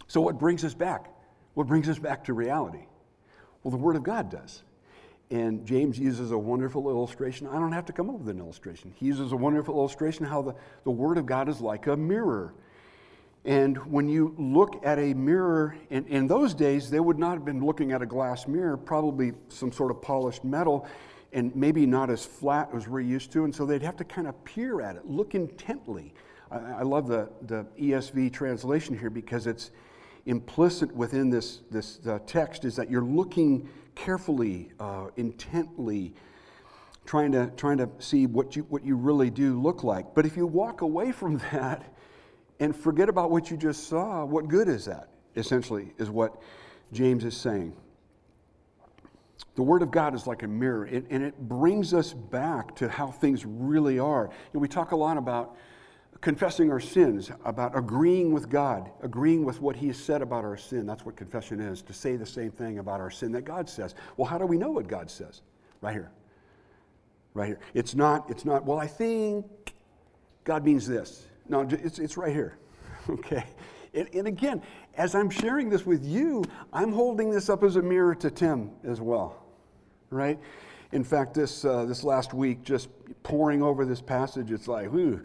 So, 0.08 0.22
what 0.22 0.38
brings 0.38 0.64
us 0.64 0.74
back? 0.74 1.10
What 1.54 1.68
brings 1.68 1.90
us 1.90 2.00
back 2.00 2.24
to 2.26 2.34
reality? 2.34 2.86
Well, 3.64 3.72
the 3.72 3.78
Word 3.78 3.96
of 3.96 4.04
God 4.04 4.30
does. 4.30 4.64
And 5.30 5.66
James 5.66 5.98
uses 5.98 6.32
a 6.32 6.38
wonderful 6.38 6.90
illustration. 6.90 7.48
I 7.48 7.54
don't 7.54 7.72
have 7.72 7.86
to 7.86 7.94
come 7.94 8.10
up 8.10 8.20
with 8.20 8.30
an 8.30 8.40
illustration. 8.40 8.94
He 8.96 9.08
uses 9.08 9.32
a 9.32 9.36
wonderful 9.36 9.76
illustration 9.76 10.26
how 10.26 10.42
the, 10.42 10.56
the 10.84 10.92
Word 10.92 11.18
of 11.18 11.26
God 11.26 11.50
is 11.50 11.60
like 11.60 11.88
a 11.88 11.98
mirror. 11.98 12.54
And 13.46 13.78
when 13.92 14.08
you 14.08 14.36
look 14.38 14.86
at 14.86 15.00
a 15.00 15.14
mirror, 15.14 15.76
in, 15.90 16.06
in 16.08 16.28
those 16.28 16.54
days, 16.54 16.90
they 16.90 17.00
would 17.00 17.20
not 17.20 17.34
have 17.34 17.46
been 17.46 17.66
looking 17.66 17.92
at 17.92 18.02
a 18.02 18.06
glass 18.06 18.48
mirror, 18.48 18.78
probably 18.78 19.34
some 19.50 19.72
sort 19.72 19.92
of 19.92 20.02
polished 20.02 20.46
metal, 20.46 20.88
and 21.34 21.56
maybe 21.56 21.86
not 21.86 22.10
as 22.10 22.26
flat 22.26 22.70
as 22.74 22.88
we're 22.88 23.02
used 23.02 23.32
to. 23.34 23.44
And 23.44 23.54
so 23.54 23.66
they'd 23.66 23.82
have 23.82 23.98
to 23.98 24.04
kind 24.04 24.28
of 24.28 24.44
peer 24.46 24.82
at 24.82 24.96
it, 24.96 25.06
look 25.06 25.36
intently. 25.36 26.14
I, 26.52 26.84
love 26.84 27.08
the, 27.08 27.30
the 27.48 27.66
ESV 27.80 28.32
translation 28.32 28.96
here 28.96 29.10
because 29.10 29.48
it's, 29.48 29.72
implicit 30.26 30.94
within 30.96 31.30
this, 31.30 31.62
this 31.70 32.00
uh, 32.08 32.20
text 32.26 32.66
is 32.66 32.76
that 32.76 32.90
you're 32.90 33.04
looking 33.04 33.70
carefully, 33.96 34.72
uh, 34.80 35.08
intently, 35.18 36.14
trying 37.06 37.32
to, 37.32 37.52
trying 37.58 37.78
to 37.78 37.90
see 38.00 38.26
what 38.26 38.56
you, 38.56 38.64
what 38.64 38.86
you 38.86 38.96
really 38.96 39.30
do 39.30 39.60
look 39.60 39.84
like. 39.84 40.14
But 40.16 40.26
if 40.26 40.38
you 40.38 40.48
walk 40.48 40.82
away 40.82 41.12
from 41.12 41.38
that 41.52 41.94
and 42.60 42.76
forget 42.76 43.10
about 43.10 43.32
what 43.32 43.52
you 43.52 43.58
just 43.58 43.88
saw, 43.88 44.24
what 44.24 44.48
good 44.48 44.68
is 44.68 44.86
that? 44.86 45.10
Essentially, 45.36 45.94
is 45.98 46.10
what 46.10 46.42
James 46.92 47.26
is 47.26 47.36
saying. 47.36 47.76
The 49.56 49.64
Word 49.64 49.84
of 49.84 49.92
God 49.92 50.16
is 50.16 50.26
like 50.26 50.42
a 50.44 50.48
mirror, 50.48 50.88
it, 50.88 51.06
and 51.12 51.24
it 51.24 51.38
brings 51.38 51.94
us 51.94 52.12
back 52.12 52.76
to 52.78 52.90
how 52.90 53.08
things 53.08 53.46
really 53.46 54.00
are. 54.00 54.32
We 54.54 54.68
talk 54.68 54.92
a 54.92 54.96
lot 54.96 55.18
about 55.18 55.56
confessing 56.22 56.72
our 56.72 56.80
sins, 56.80 57.30
about 57.46 57.78
agreeing 57.78 58.34
with 58.34 58.50
God, 58.50 58.90
agreeing 59.04 59.46
with 59.46 59.62
what 59.62 59.76
He 59.76 59.88
has 59.88 59.98
said 59.98 60.22
about 60.24 60.44
our 60.44 60.58
sin. 60.58 60.88
That's 60.88 61.06
what 61.06 61.16
confession 61.16 61.60
is, 61.60 61.84
to 61.84 61.94
say 61.94 62.16
the 62.16 62.26
same 62.26 62.50
thing 62.50 62.80
about 62.80 63.00
our 63.00 63.12
sin 63.12 63.32
that 63.34 63.42
God 63.42 63.70
says. 63.70 63.94
Well, 64.18 64.26
how 64.26 64.40
do 64.40 64.46
we 64.46 64.58
know 64.58 64.72
what 64.72 64.88
God 64.88 65.12
says? 65.12 65.42
Right 65.82 65.94
here. 65.94 66.12
Right 67.36 67.48
here. 67.48 67.60
It's 67.74 67.94
not, 67.94 68.30
it's 68.32 68.46
not, 68.46 68.66
well, 68.66 68.80
I 68.80 68.88
think 68.88 69.46
God 70.46 70.66
means 70.66 70.88
this. 70.88 71.28
No, 71.48 71.62
it's, 71.70 72.00
it's 72.00 72.18
right 72.18 72.34
here. 72.34 72.58
Okay? 73.10 73.44
And, 73.94 74.08
and 74.14 74.28
again, 74.28 74.62
as 74.96 75.14
I'm 75.14 75.30
sharing 75.30 75.70
this 75.70 75.86
with 75.86 76.06
you, 76.06 76.46
I'm 76.72 76.94
holding 76.94 77.30
this 77.30 77.50
up 77.50 77.64
as 77.64 77.76
a 77.76 77.82
mirror 77.82 78.16
to 78.16 78.32
Tim 78.32 78.72
as 78.86 79.02
well. 79.02 79.43
Right? 80.14 80.40
In 80.92 81.04
fact, 81.04 81.34
this, 81.34 81.66
uh, 81.66 81.86
this 81.86 82.04
last 82.04 82.34
week, 82.34 82.64
just 82.64 82.90
poring 83.24 83.64
over 83.64 83.84
this 83.86 84.02
passage, 84.02 84.52
it's 84.52 84.68
like, 84.68 84.92
whew 84.92 85.22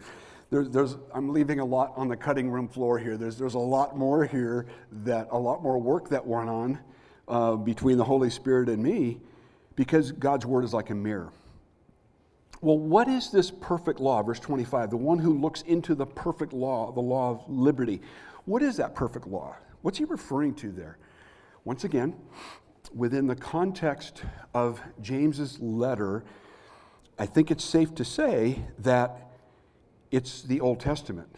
there's, 0.49 0.69
there's, 0.69 0.97
I'm 1.13 1.29
leaving 1.29 1.59
a 1.59 1.65
lot 1.65 1.93
on 1.95 2.07
the 2.07 2.17
cutting 2.17 2.49
room 2.49 2.67
floor 2.67 2.97
here. 2.97 3.17
There's, 3.17 3.37
there's 3.37 3.53
a 3.53 3.59
lot 3.59 3.97
more 3.97 4.25
here 4.25 4.65
that, 5.03 5.27
a 5.31 5.37
lot 5.37 5.61
more 5.61 5.77
work 5.77 6.09
that 6.09 6.25
went 6.25 6.49
on 6.49 6.79
uh, 7.27 7.55
between 7.55 7.97
the 7.97 8.03
Holy 8.03 8.29
Spirit 8.29 8.69
and 8.69 8.81
me 8.81 9.19
because 9.75 10.11
God's 10.11 10.45
word 10.45 10.63
is 10.63 10.73
like 10.73 10.89
a 10.89 10.95
mirror. 10.95 11.31
Well, 12.61 12.77
what 12.77 13.07
is 13.07 13.31
this 13.31 13.51
perfect 13.51 13.99
law? 13.99 14.21
Verse 14.23 14.39
25, 14.39 14.89
the 14.89 14.97
one 14.97 15.19
who 15.19 15.37
looks 15.37 15.61
into 15.61 15.95
the 15.95 16.05
perfect 16.05 16.51
law, 16.51 16.91
the 16.91 16.99
law 16.99 17.31
of 17.31 17.43
liberty. 17.47 18.01
What 18.45 18.63
is 18.63 18.77
that 18.77 18.95
perfect 18.95 19.27
law? 19.27 19.55
What's 19.81 19.97
he 19.97 20.03
referring 20.03 20.55
to 20.55 20.71
there? 20.71 20.97
Once 21.63 21.83
again, 21.83 22.15
within 22.93 23.27
the 23.27 23.35
context 23.35 24.23
of 24.53 24.81
James's 25.01 25.59
letter, 25.59 26.23
I 27.17 27.25
think 27.25 27.51
it's 27.51 27.63
safe 27.63 27.93
to 27.95 28.05
say 28.05 28.63
that 28.79 29.31
it's 30.11 30.41
the 30.41 30.61
Old 30.61 30.79
Testament. 30.79 31.35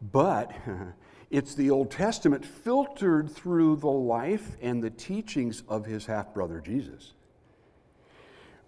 But 0.00 0.52
it's 1.30 1.54
the 1.54 1.70
Old 1.70 1.90
Testament 1.90 2.44
filtered 2.44 3.30
through 3.30 3.76
the 3.76 3.88
life 3.88 4.56
and 4.62 4.82
the 4.82 4.90
teachings 4.90 5.62
of 5.68 5.86
his 5.86 6.06
half 6.06 6.32
brother 6.32 6.60
Jesus. 6.60 7.12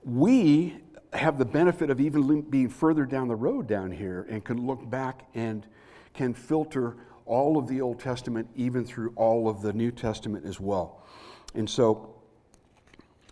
We 0.04 0.76
have 1.12 1.38
the 1.38 1.44
benefit 1.44 1.90
of 1.90 2.00
even 2.00 2.42
being 2.42 2.68
further 2.68 3.04
down 3.04 3.28
the 3.28 3.36
road 3.36 3.66
down 3.66 3.90
here 3.90 4.26
and 4.28 4.44
can 4.44 4.66
look 4.66 4.88
back 4.88 5.28
and 5.34 5.66
can 6.14 6.34
filter 6.34 6.96
all 7.24 7.56
of 7.56 7.68
the 7.68 7.80
Old 7.80 8.00
Testament, 8.00 8.48
even 8.56 8.84
through 8.84 9.12
all 9.14 9.48
of 9.48 9.62
the 9.62 9.72
New 9.72 9.90
Testament 9.90 10.44
as 10.44 10.58
well. 10.58 11.01
And 11.54 11.68
so, 11.68 12.14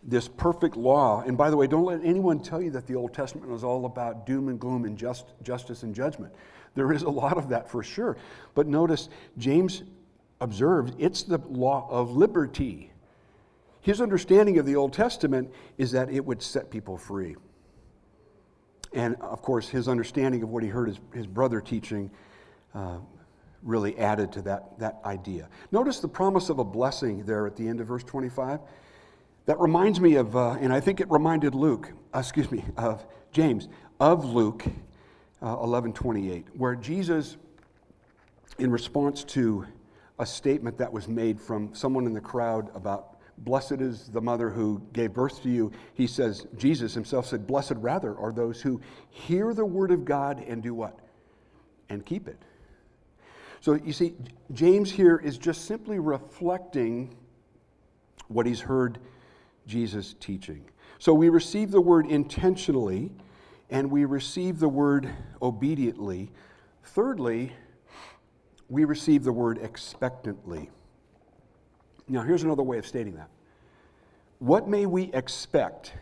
this 0.02 0.28
perfect 0.28 0.76
law, 0.76 1.22
and 1.26 1.37
by 1.37 1.50
the 1.50 1.56
way, 1.56 1.66
don't 1.66 1.85
let 1.85 2.00
anyone 2.02 2.40
tell 2.40 2.61
you 2.61 2.70
that 2.70 2.87
the 2.87 2.94
Old 2.94 3.12
Testament 3.12 3.52
is 3.52 3.62
all 3.62 3.85
about 3.85 4.26
doom 4.26 4.48
and 4.48 4.59
gloom 4.59 4.85
and 4.85 4.96
just, 4.96 5.26
justice 5.42 5.83
and 5.83 5.94
judgment. 5.94 6.33
There 6.74 6.92
is 6.92 7.02
a 7.02 7.11
lot 7.11 7.37
of 7.37 7.48
that 7.50 7.68
for 7.68 7.83
sure. 7.83 8.16
But 8.54 8.66
notice, 8.66 9.09
James 9.37 9.83
observed 10.40 10.94
it's 10.98 11.22
the 11.22 11.38
law 11.48 11.87
of 11.90 12.16
liberty. 12.16 12.92
His 13.83 14.00
understanding 14.00 14.59
of 14.59 14.66
the 14.66 14.76
Old 14.76 14.92
Testament 14.92 15.52
is 15.78 15.92
that 15.92 16.11
it 16.11 16.24
would 16.24 16.42
set 16.42 16.70
people 16.70 16.96
free. 16.96 17.37
And 18.92 19.16
of 19.16 19.42
course, 19.42 19.68
his 19.68 19.88
understanding 19.88 20.42
of 20.42 20.50
what 20.50 20.62
he 20.62 20.68
heard 20.68 20.88
his, 20.88 21.00
his 21.14 21.26
brother 21.26 21.61
teaching 21.61 22.11
uh, 22.74 22.98
really 23.62 23.99
added 23.99 24.33
to 24.33 24.42
that, 24.42 24.79
that 24.79 25.01
idea. 25.05 25.49
Notice 25.70 26.01
the 26.01 26.09
promise 26.09 26.49
of 26.49 26.59
a 26.59 26.64
blessing 26.64 27.25
there 27.25 27.46
at 27.46 27.57
the 27.57 27.66
end 27.66 27.81
of 27.81 27.87
verse 27.87 28.05
25. 28.05 28.61
That 29.46 29.59
reminds 29.59 30.01
me 30.01 30.14
of, 30.16 30.37
uh, 30.37 30.53
and 30.53 30.73
I 30.73 30.81
think 30.81 31.01
it 31.01 31.11
reminded 31.11 31.55
Luke, 31.55 31.92
uh, 32.14 32.18
excuse 32.18 32.51
me, 32.51 32.64
of 32.77 33.05
James, 33.33 33.68
of 33.99 34.25
Luke 34.25 34.64
uh, 35.42 35.57
11 35.62 35.92
28, 35.92 36.46
where 36.55 36.75
Jesus, 36.75 37.37
in 38.59 38.70
response 38.70 39.25
to 39.25 39.66
a 40.18 40.27
statement 40.27 40.77
that 40.79 40.92
was 40.92 41.09
made 41.09 41.40
from 41.40 41.75
someone 41.75 42.07
in 42.07 42.12
the 42.12 42.20
crowd 42.20 42.70
about 42.75 43.16
blessed 43.38 43.81
is 43.81 44.09
the 44.09 44.20
mother 44.20 44.51
who 44.51 44.83
gave 44.92 45.14
birth 45.14 45.42
to 45.42 45.49
you, 45.49 45.73
he 45.94 46.07
says, 46.07 46.46
Jesus 46.57 46.94
himself 46.94 47.27
said, 47.27 47.46
Blessed 47.46 47.75
rather 47.77 48.16
are 48.18 48.33
those 48.33 48.61
who 48.61 48.81
hear 49.09 49.55
the 49.55 49.64
word 49.64 49.90
of 49.90 50.05
God 50.05 50.44
and 50.46 50.62
do 50.62 50.75
what? 50.75 50.99
And 51.88 52.05
keep 52.05 52.29
it. 52.29 52.42
So 53.61 53.75
you 53.75 53.92
see, 53.92 54.14
James 54.53 54.90
here 54.90 55.16
is 55.16 55.37
just 55.37 55.66
simply 55.66 55.99
reflecting 55.99 57.14
what 58.29 58.46
he's 58.46 58.61
heard 58.61 58.99
Jesus 59.66 60.14
teaching. 60.18 60.64
So 60.99 61.12
we 61.12 61.29
receive 61.29 61.70
the 61.70 61.81
word 61.81 62.07
intentionally 62.07 63.11
and 63.70 63.90
we 63.90 64.05
receive 64.05 64.59
the 64.59 64.68
word 64.68 65.09
obediently. 65.42 66.31
Thirdly, 66.85 67.53
we 68.68 68.85
receive 68.85 69.25
the 69.25 69.33
word 69.33 69.59
expectantly. 69.59 70.70
Now, 72.09 72.23
here's 72.23 72.42
another 72.42 72.62
way 72.62 72.79
of 72.79 72.87
stating 72.87 73.14
that. 73.16 73.29
What 74.38 74.68
may 74.68 74.87
we 74.87 75.12
expect 75.12 75.92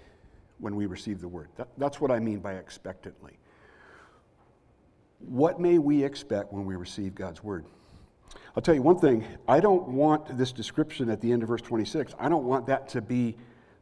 when 0.59 0.77
we 0.77 0.87
receive 0.87 1.21
the 1.21 1.29
word? 1.29 1.49
That, 1.57 1.69
that's 1.77 2.01
what 2.01 2.11
I 2.11 2.19
mean 2.19 2.39
by 2.39 2.55
expectantly. 2.55 3.39
What 5.21 5.61
may 5.61 5.79
we 5.79 6.05
expect 6.05 6.53
when 6.53 6.65
we 6.65 6.77
receive 6.77 7.15
God's 7.15 7.43
word? 7.43 7.65
I'll 8.57 8.63
tell 8.63 8.75
you 8.75 8.83
one 8.83 8.99
thing. 8.99 9.25
I 9.47 9.61
don't 9.61 9.89
want 9.89 10.37
this 10.37 10.53
description 10.53 11.09
at 11.11 11.21
the 11.21 11.33
end 11.33 11.43
of 11.43 11.49
verse 11.49 11.63
26, 11.63 12.15
I 12.19 12.29
don't 12.29 12.45
want 12.45 12.67
that 12.67 12.89
to 12.91 13.01
be 13.01 13.37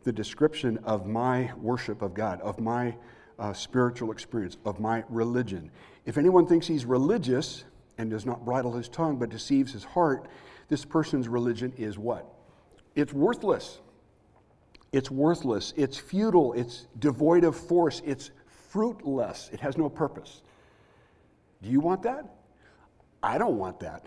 the 0.05 0.13
description 0.13 0.79
of 0.85 1.07
my 1.07 1.51
worship 1.57 2.01
of 2.01 2.15
God, 2.15 2.41
of 2.41 2.61
my 2.61 2.95
uh, 3.39 3.53
spiritual 3.53 4.13
experience, 4.13 4.57
of 4.65 4.79
my 4.81 5.05
religion. 5.09 5.71
If 6.05 6.17
anyone 6.17 6.47
thinks 6.47 6.67
he's 6.67 6.85
religious 6.85 7.65
and 7.99 8.11
does 8.11 8.25
not 8.25 8.45
bridle 8.45 8.73
his 8.73 8.89
tongue 8.89 9.17
but 9.19 9.31
deceives 9.31 9.73
his 9.73 9.85
heart, 9.85 10.29
this 10.69 10.85
person's 10.85 11.29
religion 11.29 11.73
is 11.77 11.99
what? 11.99 12.27
It's 12.95 13.13
worthless. 13.13 13.81
It's 14.93 15.11
worthless. 15.11 15.75
It's 15.77 15.99
futile. 15.99 16.53
It's 16.55 16.87
devoid 16.99 17.45
of 17.45 17.57
force. 17.57 18.01
It's 18.05 18.31
fruitless. 18.71 19.51
It 19.53 19.61
has 19.61 19.77
no 19.77 19.89
purpose. 19.89 20.43
Do 21.67 21.73
you 21.73 21.81
want 21.81 22.05
that? 22.05 22.25
I 23.25 23.39
don't 23.39 23.59
want 23.59 23.81
that. 23.81 24.07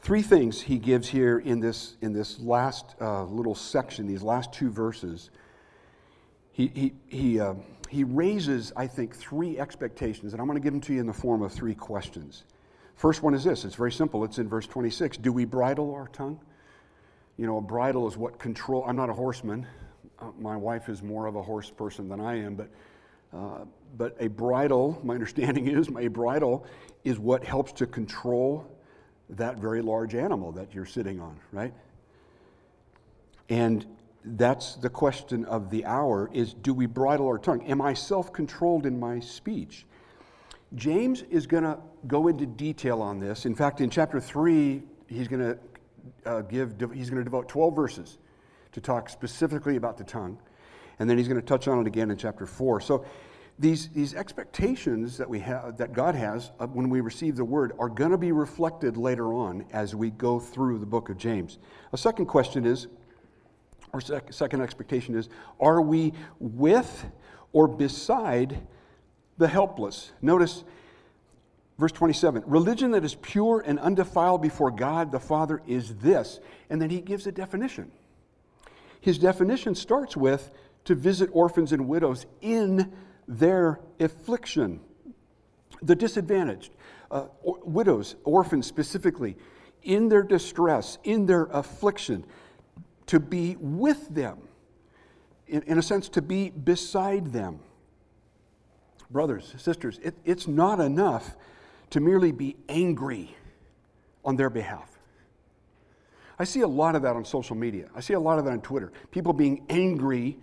Three 0.00 0.22
things 0.22 0.60
he 0.60 0.78
gives 0.78 1.08
here 1.08 1.40
in 1.40 1.58
this, 1.58 1.96
in 2.00 2.12
this 2.12 2.38
last 2.38 2.94
uh, 3.00 3.24
little 3.24 3.56
section, 3.56 4.06
these 4.06 4.22
last 4.22 4.52
two 4.52 4.70
verses. 4.70 5.30
He, 6.52 6.68
he, 6.68 6.92
he, 7.08 7.40
uh, 7.40 7.54
he 7.88 8.04
raises, 8.04 8.72
I 8.76 8.86
think, 8.86 9.12
three 9.12 9.58
expectations, 9.58 10.34
and 10.34 10.40
I'm 10.40 10.46
going 10.46 10.56
to 10.56 10.62
give 10.62 10.72
them 10.72 10.80
to 10.82 10.94
you 10.94 11.00
in 11.00 11.08
the 11.08 11.12
form 11.12 11.42
of 11.42 11.50
three 11.50 11.74
questions. 11.74 12.44
First 12.94 13.24
one 13.24 13.34
is 13.34 13.42
this 13.42 13.64
it's 13.64 13.74
very 13.74 13.90
simple. 13.90 14.22
It's 14.22 14.38
in 14.38 14.48
verse 14.48 14.68
26. 14.68 15.16
Do 15.16 15.32
we 15.32 15.44
bridle 15.44 15.92
our 15.94 16.06
tongue? 16.06 16.38
You 17.36 17.46
know, 17.46 17.56
a 17.56 17.60
bridle 17.62 18.06
is 18.06 18.16
what 18.16 18.38
control. 18.38 18.84
I'm 18.86 18.94
not 18.94 19.10
a 19.10 19.14
horseman. 19.14 19.66
Uh, 20.20 20.26
my 20.38 20.56
wife 20.56 20.88
is 20.88 21.02
more 21.02 21.26
of 21.26 21.34
a 21.34 21.42
horse 21.42 21.70
person 21.70 22.08
than 22.08 22.20
I 22.20 22.38
am, 22.38 22.54
but 22.54 22.68
uh, 23.32 23.64
but 23.96 24.16
a 24.20 24.28
bridle, 24.28 25.00
my 25.02 25.14
understanding 25.14 25.66
is, 25.76 25.88
a 25.98 26.08
bridle 26.08 26.66
is 27.04 27.18
what 27.18 27.44
helps 27.44 27.72
to 27.72 27.86
control 27.86 28.66
that 29.30 29.58
very 29.58 29.82
large 29.82 30.14
animal 30.14 30.52
that 30.52 30.74
you're 30.74 30.86
sitting 30.86 31.20
on, 31.20 31.38
right? 31.52 31.72
And 33.48 33.86
that's 34.24 34.76
the 34.76 34.90
question 34.90 35.44
of 35.46 35.70
the 35.70 35.84
hour 35.84 36.30
is 36.32 36.54
do 36.54 36.74
we 36.74 36.86
bridle 36.86 37.26
our 37.26 37.38
tongue? 37.38 37.64
Am 37.66 37.80
I 37.80 37.94
self-controlled 37.94 38.86
in 38.86 38.98
my 38.98 39.20
speech? 39.20 39.86
James 40.74 41.22
is 41.22 41.46
going 41.46 41.64
to 41.64 41.78
go 42.06 42.28
into 42.28 42.46
detail 42.46 43.02
on 43.02 43.18
this. 43.18 43.44
In 43.44 43.54
fact, 43.54 43.80
in 43.80 43.90
chapter 43.90 44.20
3, 44.20 44.82
he's 45.08 45.26
going 45.26 45.42
to 45.42 45.58
uh, 46.24 46.42
give 46.42 46.74
he's 46.92 47.10
going 47.10 47.20
to 47.20 47.24
devote 47.24 47.48
12 47.48 47.74
verses 47.74 48.18
to 48.72 48.80
talk 48.80 49.08
specifically 49.08 49.76
about 49.76 49.96
the 49.96 50.04
tongue. 50.04 50.38
And 50.98 51.08
then 51.08 51.18
he's 51.18 51.28
going 51.28 51.40
to 51.40 51.46
touch 51.46 51.66
on 51.66 51.80
it 51.80 51.86
again 51.86 52.10
in 52.10 52.16
chapter 52.16 52.46
4. 52.46 52.80
So 52.82 53.04
these, 53.60 53.88
these 53.90 54.14
expectations 54.14 55.18
that, 55.18 55.28
we 55.28 55.38
have, 55.40 55.76
that 55.76 55.92
God 55.92 56.14
has 56.14 56.50
when 56.72 56.88
we 56.88 57.02
receive 57.02 57.36
the 57.36 57.44
word 57.44 57.72
are 57.78 57.90
going 57.90 58.10
to 58.10 58.18
be 58.18 58.32
reflected 58.32 58.96
later 58.96 59.34
on 59.34 59.66
as 59.70 59.94
we 59.94 60.10
go 60.10 60.40
through 60.40 60.78
the 60.78 60.86
book 60.86 61.10
of 61.10 61.18
James. 61.18 61.58
A 61.92 61.98
second 61.98 62.26
question 62.26 62.64
is, 62.64 62.86
or 63.92 64.00
sec- 64.00 64.32
second 64.32 64.62
expectation 64.62 65.14
is, 65.14 65.28
are 65.60 65.82
we 65.82 66.14
with 66.38 67.04
or 67.52 67.68
beside 67.68 68.66
the 69.36 69.48
helpless? 69.48 70.12
Notice 70.22 70.64
verse 71.78 71.92
27 71.92 72.44
religion 72.46 72.92
that 72.92 73.04
is 73.04 73.14
pure 73.16 73.62
and 73.66 73.78
undefiled 73.78 74.40
before 74.40 74.70
God 74.70 75.12
the 75.12 75.20
Father 75.20 75.60
is 75.66 75.96
this. 75.96 76.40
And 76.70 76.80
then 76.80 76.88
he 76.88 77.02
gives 77.02 77.26
a 77.26 77.32
definition. 77.32 77.92
His 79.02 79.18
definition 79.18 79.74
starts 79.74 80.16
with 80.16 80.50
to 80.86 80.94
visit 80.94 81.28
orphans 81.34 81.72
and 81.72 81.88
widows 81.88 82.24
in 82.40 82.90
their 83.30 83.80
affliction. 84.00 84.80
The 85.82 85.94
disadvantaged, 85.94 86.72
uh, 87.10 87.26
or, 87.42 87.58
widows, 87.64 88.16
orphans 88.24 88.66
specifically, 88.66 89.36
in 89.82 90.08
their 90.08 90.22
distress, 90.22 90.98
in 91.04 91.24
their 91.24 91.44
affliction, 91.44 92.24
to 93.06 93.20
be 93.20 93.56
with 93.60 94.08
them, 94.08 94.38
in, 95.46 95.62
in 95.62 95.78
a 95.78 95.82
sense, 95.82 96.08
to 96.10 96.22
be 96.22 96.50
beside 96.50 97.32
them. 97.32 97.60
Brothers, 99.10 99.54
sisters, 99.56 99.98
it, 100.02 100.16
it's 100.24 100.46
not 100.46 100.80
enough 100.80 101.36
to 101.90 102.00
merely 102.00 102.32
be 102.32 102.56
angry 102.68 103.34
on 104.24 104.36
their 104.36 104.50
behalf. 104.50 104.98
I 106.38 106.44
see 106.44 106.60
a 106.60 106.68
lot 106.68 106.94
of 106.94 107.02
that 107.02 107.16
on 107.16 107.24
social 107.24 107.56
media. 107.56 107.88
I 107.94 108.00
see 108.00 108.14
a 108.14 108.20
lot 108.20 108.38
of 108.38 108.44
that 108.44 108.52
on 108.52 108.60
Twitter. 108.60 108.92
People 109.10 109.32
being 109.32 109.64
angry 109.68 110.38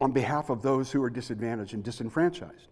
on 0.00 0.12
behalf 0.12 0.50
of 0.50 0.62
those 0.62 0.90
who 0.92 1.02
are 1.02 1.10
disadvantaged 1.10 1.74
and 1.74 1.82
disenfranchised. 1.82 2.68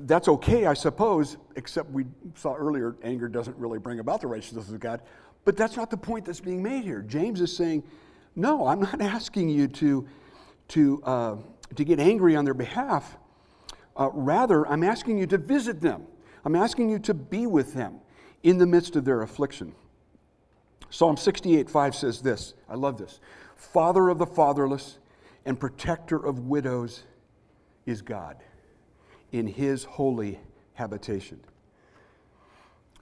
that's 0.00 0.28
okay, 0.28 0.66
I 0.66 0.74
suppose, 0.74 1.36
except 1.56 1.90
we 1.90 2.04
saw 2.36 2.54
earlier 2.54 2.96
anger 3.02 3.28
doesn't 3.28 3.56
really 3.56 3.78
bring 3.78 3.98
about 3.98 4.20
the 4.20 4.26
righteousness 4.26 4.68
of 4.70 4.80
God. 4.80 5.02
But 5.44 5.56
that's 5.56 5.76
not 5.76 5.90
the 5.90 5.96
point 5.96 6.24
that's 6.24 6.40
being 6.40 6.62
made 6.62 6.84
here. 6.84 7.02
James 7.02 7.40
is 7.40 7.54
saying, 7.54 7.82
no, 8.36 8.66
I'm 8.66 8.80
not 8.80 9.00
asking 9.00 9.48
you 9.48 9.68
to, 9.68 10.06
to, 10.68 11.02
uh, 11.04 11.36
to 11.74 11.84
get 11.84 11.98
angry 11.98 12.36
on 12.36 12.44
their 12.44 12.54
behalf. 12.54 13.16
Uh, 13.96 14.10
rather, 14.12 14.66
I'm 14.68 14.84
asking 14.84 15.18
you 15.18 15.26
to 15.26 15.38
visit 15.38 15.80
them. 15.80 16.06
I'm 16.44 16.54
asking 16.54 16.88
you 16.88 16.98
to 17.00 17.14
be 17.14 17.46
with 17.46 17.74
them 17.74 18.00
in 18.42 18.58
the 18.58 18.66
midst 18.66 18.94
of 18.94 19.04
their 19.04 19.22
affliction. 19.22 19.74
Psalm 20.90 21.16
68 21.16 21.68
5 21.68 21.94
says 21.94 22.22
this 22.22 22.54
I 22.68 22.74
love 22.74 22.96
this 22.96 23.20
Father 23.56 24.08
of 24.08 24.18
the 24.18 24.26
fatherless 24.26 24.98
and 25.48 25.58
protector 25.58 26.18
of 26.18 26.40
widows 26.40 27.04
is 27.86 28.02
God 28.02 28.36
in 29.32 29.46
his 29.46 29.82
holy 29.82 30.38
habitation. 30.74 31.40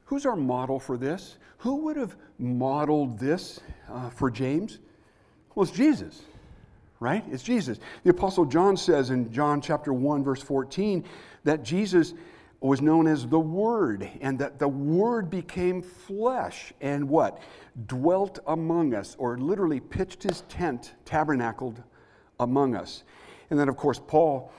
Who's 0.05 0.25
our 0.25 0.37
model 0.37 0.79
for 0.79 0.97
this? 0.97 1.39
Who 1.59 1.75
would 1.85 1.97
have 1.97 2.15
modeled 2.39 3.19
this 3.19 3.59
uh, 3.91 4.11
for 4.11 4.31
James? 4.31 4.79
Well, 5.57 5.65
it's 5.65 5.77
Jesus, 5.77 6.23
right? 7.01 7.25
It's 7.33 7.43
Jesus. 7.43 7.81
The 8.05 8.11
Apostle 8.11 8.45
John 8.45 8.77
says 8.77 9.11
in 9.11 9.33
John 9.33 9.61
chapter 9.61 9.93
1, 9.93 10.23
verse 10.23 10.41
14, 10.41 11.05
that 11.43 11.65
Jesus 11.65 12.15
was 12.61 12.81
known 12.81 13.09
as 13.09 13.27
the 13.27 13.41
Word, 13.41 14.09
and 14.21 14.39
that 14.39 14.61
the 14.61 14.69
Word 14.69 15.31
became 15.31 15.83
flesh 15.83 16.73
and 16.81 17.09
what? 17.09 17.43
Dwelt 17.89 18.39
among 18.47 18.95
us, 18.95 19.17
or 19.19 19.37
literally 19.37 19.81
pitched 19.81 20.23
his 20.23 20.43
tent, 20.43 20.95
tabernacled 21.05 21.83
among 22.41 22.75
us. 22.75 23.05
And 23.51 23.59
then, 23.59 23.69
of 23.69 23.77
course, 23.77 24.01
Paul 24.05 24.53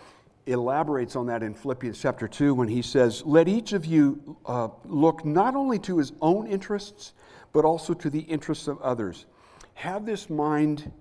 elaborates 0.46 1.16
on 1.16 1.28
that 1.28 1.44
in 1.44 1.54
Philippians 1.54 2.00
chapter 2.00 2.28
2 2.28 2.54
when 2.54 2.68
he 2.68 2.82
says, 2.82 3.24
Let 3.26 3.48
each 3.48 3.74
of 3.74 3.86
you 3.86 4.38
uh, 4.46 4.70
look 4.86 5.26
not 5.26 5.56
only 5.56 5.78
to 5.80 5.98
his 5.98 6.14
own 6.22 6.48
interests, 6.48 7.14
but 7.54 7.66
also 7.66 7.94
to 7.94 8.10
the 8.10 8.22
interests 8.22 8.68
of 8.68 8.82
others. 8.82 9.26
Have 9.76 10.06
this 10.06 10.30
mind 10.30 10.92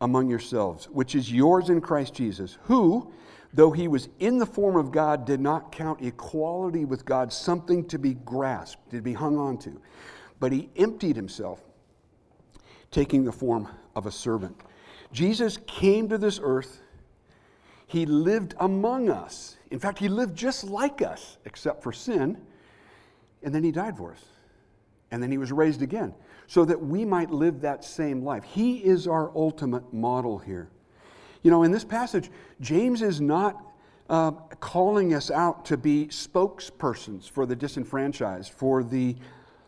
among 0.00 0.28
yourselves, 0.28 0.86
which 0.86 1.14
is 1.14 1.32
yours 1.32 1.70
in 1.70 1.80
Christ 1.80 2.14
Jesus, 2.14 2.58
who, 2.62 3.10
though 3.54 3.70
he 3.70 3.88
was 3.88 4.08
in 4.18 4.38
the 4.38 4.46
form 4.46 4.76
of 4.76 4.90
God, 4.92 5.24
did 5.24 5.40
not 5.40 5.72
count 5.72 6.02
equality 6.02 6.84
with 6.84 7.04
God 7.04 7.32
something 7.32 7.86
to 7.88 7.98
be 7.98 8.14
grasped, 8.14 8.90
to 8.90 9.00
be 9.00 9.14
hung 9.14 9.38
on 9.38 9.56
to, 9.58 9.80
but 10.38 10.52
he 10.52 10.68
emptied 10.76 11.16
himself, 11.16 11.60
taking 12.90 13.24
the 13.24 13.32
form 13.32 13.68
of 13.94 14.06
a 14.06 14.12
servant. 14.12 14.60
Jesus 15.12 15.58
came 15.66 16.08
to 16.08 16.18
this 16.18 16.40
earth. 16.42 16.82
He 17.86 18.06
lived 18.06 18.54
among 18.58 19.08
us. 19.08 19.56
In 19.70 19.78
fact, 19.78 19.98
he 19.98 20.08
lived 20.08 20.36
just 20.36 20.64
like 20.64 21.02
us, 21.02 21.38
except 21.44 21.82
for 21.82 21.92
sin. 21.92 22.38
And 23.42 23.54
then 23.54 23.62
he 23.62 23.70
died 23.70 23.96
for 23.96 24.12
us. 24.12 24.24
And 25.10 25.22
then 25.22 25.30
he 25.30 25.38
was 25.38 25.52
raised 25.52 25.82
again 25.82 26.14
so 26.46 26.64
that 26.64 26.80
we 26.80 27.04
might 27.04 27.30
live 27.30 27.60
that 27.60 27.84
same 27.84 28.24
life. 28.24 28.44
He 28.44 28.78
is 28.78 29.06
our 29.06 29.30
ultimate 29.36 29.92
model 29.92 30.38
here. 30.38 30.68
You 31.42 31.50
know, 31.50 31.62
in 31.62 31.70
this 31.70 31.84
passage, 31.84 32.30
James 32.60 33.02
is 33.02 33.20
not 33.20 33.62
uh, 34.08 34.32
calling 34.60 35.14
us 35.14 35.30
out 35.30 35.64
to 35.66 35.76
be 35.76 36.06
spokespersons 36.06 37.28
for 37.28 37.46
the 37.46 37.56
disenfranchised, 37.56 38.52
for, 38.52 38.84
the, 38.84 39.16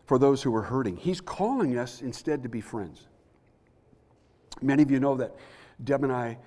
for 0.05 0.17
those 0.17 0.41
who 0.41 0.53
are 0.55 0.61
hurting. 0.61 0.97
He's 0.97 1.21
calling 1.21 1.77
us 1.77 2.01
instead 2.01 2.43
to 2.43 2.49
be 2.49 2.61
friends. 2.61 3.08
Many 4.61 4.83
of 4.83 4.91
you 4.91 4.99
know 4.99 5.15
that 5.15 5.35
Deb 5.83 6.03
and 6.03 6.11
I 6.11 6.37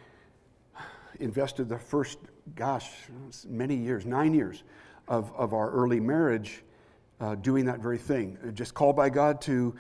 invested 1.21 1.69
the 1.69 1.79
first, 1.79 2.19
gosh, 2.55 2.91
many 3.49 3.77
years, 3.77 4.05
nine 4.05 4.35
years 4.35 4.65
of, 5.09 5.33
of 5.35 5.55
our 5.55 5.71
early 5.71 6.01
marriage 6.01 6.63
uh, 7.21 7.35
doing 7.37 7.65
that 7.67 7.81
very 7.81 7.99
thing. 7.99 8.37
Just 8.55 8.75
called 8.75 8.97
by 8.97 9.09
God 9.09 9.41
to 9.43 9.75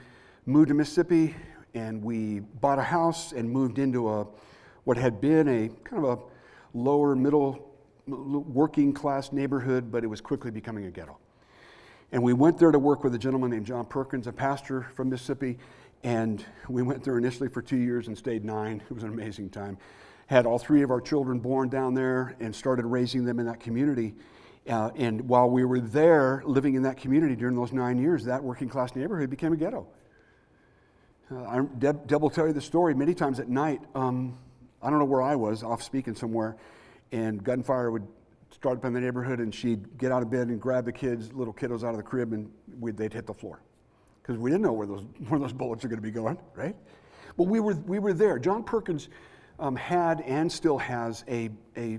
move 0.46 0.68
to 0.68 0.74
Mississippi 0.74 1.34
and 1.74 2.02
we 2.02 2.40
bought 2.40 2.78
a 2.78 2.82
house 2.82 3.32
and 3.32 3.50
moved 3.50 3.78
into 3.78 4.08
a 4.08 4.26
what 4.84 4.96
had 4.96 5.20
been 5.20 5.48
a 5.48 5.68
kind 5.84 6.04
of 6.04 6.18
a 6.18 6.22
lower 6.74 7.14
middle 7.14 7.70
working 8.06 8.92
class 8.92 9.32
neighborhood, 9.32 9.92
but 9.92 10.02
it 10.02 10.08
was 10.08 10.20
quickly 10.20 10.50
becoming 10.50 10.86
a 10.86 10.90
ghetto. 10.90 11.18
And 12.10 12.22
we 12.22 12.32
went 12.32 12.58
there 12.58 12.72
to 12.72 12.78
work 12.78 13.04
with 13.04 13.14
a 13.14 13.18
gentleman 13.18 13.50
named 13.50 13.64
John 13.64 13.86
Perkins, 13.86 14.26
a 14.26 14.32
pastor 14.32 14.88
from 14.94 15.08
Mississippi, 15.08 15.58
and 16.04 16.44
we 16.68 16.82
went 16.82 17.04
there 17.04 17.18
initially 17.18 17.48
for 17.48 17.62
two 17.62 17.76
years 17.76 18.08
and 18.08 18.18
stayed 18.18 18.44
nine. 18.44 18.82
It 18.88 18.92
was 18.92 19.04
an 19.04 19.10
amazing 19.10 19.50
time. 19.50 19.78
Had 20.26 20.46
all 20.46 20.58
three 20.58 20.82
of 20.82 20.90
our 20.90 21.00
children 21.00 21.38
born 21.38 21.68
down 21.68 21.94
there 21.94 22.36
and 22.40 22.54
started 22.54 22.86
raising 22.86 23.24
them 23.24 23.38
in 23.38 23.46
that 23.46 23.60
community. 23.60 24.14
Uh, 24.68 24.90
and 24.96 25.28
while 25.28 25.48
we 25.48 25.64
were 25.64 25.80
there 25.80 26.42
living 26.44 26.74
in 26.74 26.82
that 26.82 26.96
community 26.96 27.36
during 27.36 27.54
those 27.54 27.72
nine 27.72 27.98
years, 27.98 28.24
that 28.24 28.42
working 28.42 28.68
class 28.68 28.94
neighborhood 28.96 29.30
became 29.30 29.52
a 29.52 29.56
ghetto. 29.56 29.86
Uh, 31.30 31.62
Deb, 31.78 32.06
Deb, 32.06 32.20
will 32.20 32.30
tell 32.30 32.46
you 32.46 32.52
the 32.52 32.60
story 32.60 32.94
many 32.94 33.14
times 33.14 33.40
at 33.40 33.48
night. 33.48 33.80
Um, 33.94 34.38
I 34.82 34.90
don't 34.90 34.98
know 34.98 35.04
where 35.04 35.22
I 35.22 35.36
was, 35.36 35.62
off 35.62 35.82
speaking 35.82 36.14
somewhere, 36.14 36.56
and 37.10 37.42
gunfire 37.42 37.90
would 37.90 38.06
start 38.50 38.78
up 38.78 38.84
in 38.84 38.92
the 38.92 39.00
neighborhood, 39.00 39.38
and 39.38 39.54
she'd 39.54 39.98
get 39.98 40.12
out 40.12 40.22
of 40.22 40.30
bed 40.30 40.48
and 40.48 40.60
grab 40.60 40.84
the 40.84 40.92
kids, 40.92 41.32
little 41.32 41.54
kiddos, 41.54 41.84
out 41.84 41.90
of 41.90 41.96
the 41.96 42.02
crib, 42.02 42.32
and 42.32 42.50
they'd 42.96 43.12
hit 43.12 43.26
the 43.26 43.34
floor 43.34 43.60
because 44.22 44.38
we 44.38 44.50
didn't 44.50 44.62
know 44.62 44.72
where 44.72 44.86
those 44.86 45.04
where 45.28 45.40
those 45.40 45.52
bullets 45.52 45.84
are 45.84 45.88
going 45.88 45.98
to 45.98 46.02
be 46.02 46.10
going, 46.10 46.38
right? 46.54 46.76
But 47.36 47.44
we 47.44 47.60
were 47.60 47.74
we 47.74 47.98
were 47.98 48.12
there. 48.12 48.38
John 48.38 48.62
Perkins 48.62 49.08
um, 49.58 49.76
had 49.76 50.20
and 50.22 50.50
still 50.50 50.78
has 50.78 51.24
a 51.28 51.50
a 51.76 51.98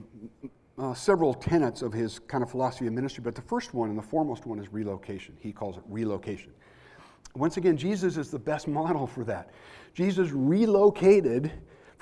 uh, 0.77 0.93
several 0.93 1.33
tenets 1.33 1.81
of 1.81 1.93
his 1.93 2.19
kind 2.19 2.43
of 2.43 2.49
philosophy 2.49 2.87
of 2.87 2.93
ministry, 2.93 3.23
but 3.23 3.35
the 3.35 3.41
first 3.41 3.73
one 3.73 3.89
and 3.89 3.97
the 3.97 4.03
foremost 4.03 4.45
one 4.45 4.59
is 4.59 4.71
relocation. 4.73 5.37
He 5.39 5.51
calls 5.51 5.77
it 5.77 5.83
relocation. 5.87 6.51
Once 7.35 7.57
again, 7.57 7.77
Jesus 7.77 8.17
is 8.17 8.31
the 8.31 8.39
best 8.39 8.67
model 8.79 9.07
for 9.07 9.23
that. 9.25 9.51
Jesus 9.93 10.31
relocated 10.31 11.51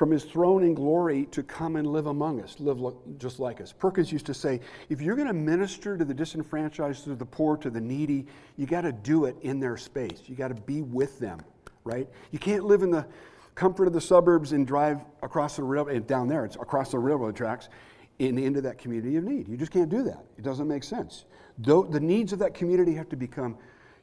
from 0.01 0.09
his 0.09 0.23
throne 0.23 0.63
in 0.63 0.73
glory 0.73 1.27
to 1.27 1.43
come 1.43 1.75
and 1.75 1.85
live 1.85 2.07
among 2.07 2.41
us, 2.41 2.55
live 2.59 2.81
just 3.19 3.39
like 3.39 3.61
us. 3.61 3.71
Perkins 3.71 4.11
used 4.11 4.25
to 4.25 4.33
say, 4.33 4.59
if 4.89 4.99
you're 4.99 5.15
going 5.15 5.27
to 5.27 5.33
minister 5.33 5.95
to 5.95 6.03
the 6.03 6.11
disenfranchised, 6.11 7.03
to 7.03 7.13
the 7.13 7.23
poor, 7.23 7.55
to 7.57 7.69
the 7.69 7.79
needy, 7.79 8.25
you 8.57 8.65
got 8.65 8.81
to 8.81 8.91
do 8.91 9.25
it 9.25 9.35
in 9.43 9.59
their 9.59 9.77
space. 9.77 10.23
You 10.25 10.35
got 10.35 10.47
to 10.47 10.59
be 10.59 10.81
with 10.81 11.19
them, 11.19 11.39
right? 11.83 12.09
You 12.31 12.39
can't 12.39 12.63
live 12.63 12.81
in 12.81 12.89
the 12.89 13.05
comfort 13.53 13.85
of 13.85 13.93
the 13.93 14.01
suburbs 14.01 14.53
and 14.53 14.65
drive 14.65 15.01
across 15.21 15.57
the 15.57 15.61
railroad, 15.61 16.07
down 16.07 16.27
there, 16.27 16.45
it's 16.45 16.55
across 16.55 16.89
the 16.89 16.97
railroad 16.97 17.35
tracks, 17.35 17.69
in, 18.17 18.39
into 18.39 18.59
that 18.61 18.79
community 18.79 19.17
of 19.17 19.23
need. 19.23 19.47
You 19.47 19.55
just 19.55 19.71
can't 19.71 19.91
do 19.91 20.01
that. 20.05 20.25
It 20.35 20.43
doesn't 20.43 20.67
make 20.67 20.83
sense. 20.83 21.25
Though 21.59 21.83
the 21.83 21.99
needs 21.99 22.33
of 22.33 22.39
that 22.39 22.55
community 22.55 22.95
have 22.95 23.09
to 23.09 23.15
become 23.15 23.55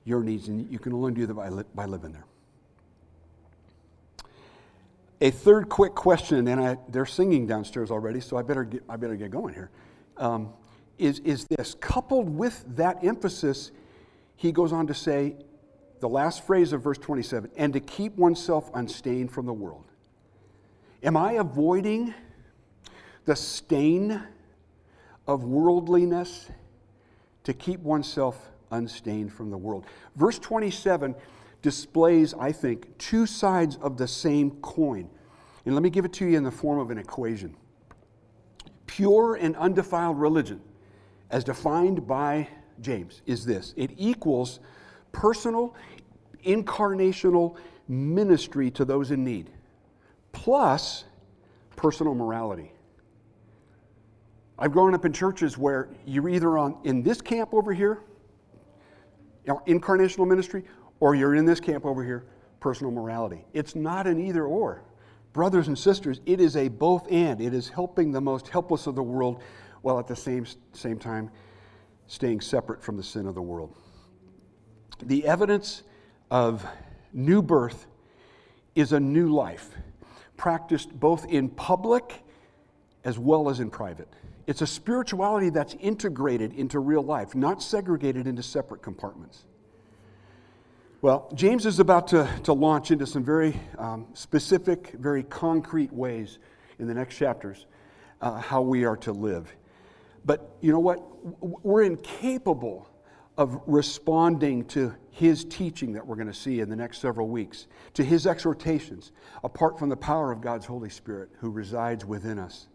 your 0.05 0.23
needs, 0.23 0.47
and 0.47 0.71
you 0.71 0.79
can 0.79 0.93
only 0.93 1.11
do 1.11 1.27
that 1.27 1.35
by, 1.35 1.49
li- 1.49 1.65
by 1.75 1.87
living 1.87 2.13
there. 2.13 2.25
A 5.21 5.31
third 5.31 5.69
quick 5.69 5.95
question, 5.95 6.47
and 6.47 6.61
I, 6.61 6.79
they're 6.89 7.07
singing 7.07 7.47
downstairs 7.47 7.91
already, 7.91 8.21
so 8.21 8.37
I 8.37 8.43
better 8.43 8.65
get, 8.65 8.83
I 8.89 8.97
better 8.97 9.17
get 9.17 9.31
going 9.31 9.55
here. 9.55 9.71
Um, 10.17 10.51
is 10.97 11.21
is 11.21 11.45
this. 11.47 11.77
Coupled 11.81 12.29
with 12.29 12.65
that 12.77 13.05
emphasis, 13.05 13.73
he 14.37 14.53
goes 14.53 14.73
on 14.73 14.87
to 14.87 14.95
say, 14.95 15.37
the 16.01 16.09
last 16.09 16.47
phrase 16.47 16.73
of 16.73 16.83
verse 16.83 16.99
27, 16.99 17.51
and 17.57 17.73
to 17.73 17.81
keep 17.81 18.17
oneself 18.17 18.71
unstained 18.75 19.33
from 19.33 19.47
the 19.47 19.53
world. 19.53 19.85
Am 21.03 21.17
I 21.17 21.33
avoiding 21.33 22.15
the 23.25 23.37
stain 23.37 24.23
of 25.27 25.45
worldliness 25.45 26.49
to 27.45 27.53
keep 27.53 27.81
oneself 27.81 28.51
unstained 28.71 29.33
from 29.33 29.51
the 29.51 29.57
world. 29.57 29.85
Verse 30.17 30.39
27 30.39 31.15
displays, 31.63 32.35
I 32.35 32.53
think, 32.53 32.97
two 32.99 33.27
sides 33.27 33.77
of 33.81 33.97
the 33.97 34.09
same 34.09 34.53
coin. 34.63 35.11
And 35.65 35.75
let 35.75 35.83
me 35.83 35.91
give 35.91 36.05
it 36.05 36.13
to 36.15 36.27
you 36.27 36.37
in 36.37 36.45
the 36.45 36.51
form 36.51 36.79
of 36.79 36.91
an 36.91 36.99
equation. 36.99 37.57
Pure 38.87 39.37
and 39.37 39.57
undefiled 39.57 40.19
religion, 40.19 40.61
as 41.31 41.45
defined 41.45 42.07
by 42.07 42.49
James, 42.81 43.23
is 43.27 43.45
this 43.45 43.75
it 43.77 43.91
equals 43.97 44.61
personal, 45.13 45.75
incarnational 46.45 47.57
ministry 47.89 48.71
to 48.71 48.85
those 48.85 49.11
in 49.11 49.25
need, 49.25 49.51
plus 50.33 51.05
personal 51.77 52.15
morality. 52.15 52.73
I've 54.59 54.73
grown 54.73 54.95
up 54.95 55.05
in 55.05 55.13
churches 55.13 55.57
where 55.57 55.89
you're 56.05 56.29
either 56.29 56.59
on 56.59 56.79
in 56.85 57.03
this 57.03 57.21
camp 57.21 57.53
over 57.53 57.73
here 57.73 58.03
incarnational 59.67 60.27
ministry, 60.27 60.65
or 61.01 61.15
you're 61.15 61.35
in 61.35 61.45
this 61.45 61.61
camp 61.61 61.87
over 61.87 62.05
here, 62.05 62.27
personal 62.61 62.93
morality. 62.93 63.45
It's 63.53 63.75
not 63.75 64.07
an 64.07 64.21
either 64.21 64.45
or. 64.45 64.83
Brothers 65.33 65.69
and 65.69 65.79
sisters, 65.79 66.21
it 66.27 66.41
is 66.41 66.57
a 66.57 66.69
both 66.69 67.07
and. 67.11 67.41
It 67.41 67.55
is 67.55 67.69
helping 67.69 68.13
the 68.13 68.21
most 68.21 68.49
helpless 68.49 68.87
of 68.87 68.95
the 68.95 69.03
world 69.03 69.43
while 69.83 69.99
at 69.99 70.07
the 70.07 70.17
same, 70.17 70.47
same 70.73 70.99
time 70.99 71.31
staying 72.07 72.41
separate 72.41 72.83
from 72.83 72.97
the 72.97 73.03
sin 73.03 73.27
of 73.27 73.35
the 73.35 73.43
world. 73.43 73.75
The 75.03 75.27
evidence 75.27 75.83
of 76.31 76.67
new 77.13 77.43
birth 77.43 77.87
is 78.75 78.93
a 78.93 79.01
new 79.01 79.29
life, 79.29 79.71
practiced 80.37 80.99
both 80.99 81.27
in 81.27 81.49
public 81.49 82.23
as 83.05 83.19
well 83.19 83.49
as 83.49 83.61
in 83.61 83.71
private. 83.71 84.09
It's 84.47 84.63
a 84.63 84.67
spirituality 84.67 85.51
that's 85.51 85.75
integrated 85.75 86.55
into 86.55 86.81
real 86.81 87.03
life, 87.03 87.35
not 87.35 87.63
segregated 87.63 88.27
into 88.27 88.43
separate 88.43 88.83
compartments. 88.83 89.45
Well, 91.01 91.31
James 91.33 91.65
is 91.65 91.79
about 91.79 92.09
to, 92.09 92.29
to 92.43 92.53
launch 92.53 92.91
into 92.91 93.07
some 93.07 93.23
very 93.23 93.61
um, 93.79 94.09
specific, 94.15 94.91
very 94.99 95.23
concrete 95.23 95.93
ways 95.93 96.41
in 96.81 96.89
the 96.89 96.95
next 96.95 97.17
chapters 97.17 97.67
uh, 98.21 98.41
how 98.41 98.63
we 98.63 98.85
are 98.85 98.97
to 98.97 99.13
live. 99.13 99.55
But 100.25 100.57
you 100.61 100.73
know 100.73 100.81
what? 100.81 100.99
We're 101.41 101.85
incapable 101.85 102.91
of 103.37 103.61
responding 103.69 104.65
to 104.65 104.93
his 105.13 105.45
teaching 105.45 105.93
that 105.93 106.05
we're 106.05 106.17
going 106.17 106.27
to 106.27 106.35
see 106.35 106.59
in 106.59 106.69
the 106.69 106.75
next 106.75 106.99
several 106.99 107.29
weeks, 107.29 107.69
to 107.95 108.03
his 108.03 108.27
exhortations, 108.27 109.13
apart 109.45 109.79
from 109.79 109.91
the 109.91 109.97
power 109.97 110.33
of 110.33 110.41
God's 110.41 110.67
Holy 110.67 110.91
Spirit 110.91 111.29
who 111.39 111.51
resides 111.51 112.05
within 112.05 112.41
us 112.41 112.67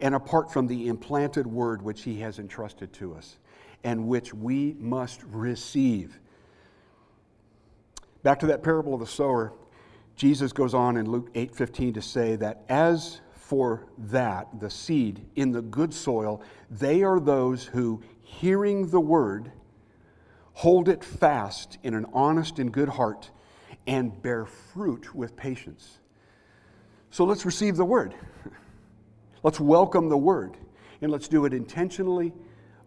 and 0.00 0.14
apart 0.14 0.50
from 0.50 0.68
the 0.68 0.88
implanted 0.88 1.46
word 1.46 1.82
which 1.82 2.02
he 2.02 2.20
has 2.20 2.38
entrusted 2.38 2.94
to 2.94 3.14
us 3.14 3.36
and 3.84 4.08
which 4.08 4.32
we 4.32 4.74
must 4.78 5.22
receive. 5.24 6.18
Back 8.28 8.40
to 8.40 8.46
that 8.48 8.62
parable 8.62 8.92
of 8.92 9.00
the 9.00 9.06
sower, 9.06 9.54
Jesus 10.14 10.52
goes 10.52 10.74
on 10.74 10.98
in 10.98 11.10
Luke 11.10 11.30
8:15 11.34 11.94
to 11.94 12.02
say 12.02 12.36
that 12.36 12.62
as 12.68 13.22
for 13.32 13.86
that, 13.96 14.60
the 14.60 14.68
seed 14.68 15.26
in 15.34 15.50
the 15.50 15.62
good 15.62 15.94
soil, 15.94 16.42
they 16.70 17.02
are 17.02 17.20
those 17.20 17.64
who, 17.64 18.02
hearing 18.20 18.88
the 18.88 19.00
word, 19.00 19.50
hold 20.52 20.90
it 20.90 21.02
fast 21.02 21.78
in 21.82 21.94
an 21.94 22.04
honest 22.12 22.58
and 22.58 22.70
good 22.70 22.90
heart, 22.90 23.30
and 23.86 24.20
bear 24.20 24.44
fruit 24.44 25.14
with 25.14 25.34
patience. 25.34 25.98
So 27.08 27.24
let's 27.24 27.46
receive 27.46 27.78
the 27.78 27.86
word. 27.86 28.14
Let's 29.42 29.58
welcome 29.58 30.10
the 30.10 30.18
word, 30.18 30.58
and 31.00 31.10
let's 31.10 31.28
do 31.28 31.46
it 31.46 31.54
intentionally, 31.54 32.34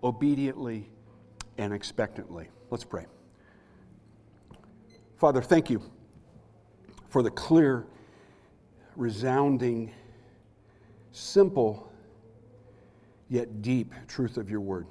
obediently, 0.03 0.91
and 1.57 1.73
expectantly. 1.73 2.49
Let's 2.69 2.83
pray. 2.83 3.07
Father, 5.22 5.43
thank 5.43 5.69
you 5.69 5.80
for 7.09 7.22
the 7.22 7.30
clear, 7.30 7.86
resounding, 8.95 9.91
simple, 11.11 11.93
yet 13.30 13.61
deep 13.61 13.93
truth 14.07 14.38
of 14.38 14.49
your 14.49 14.61
word. 14.61 14.88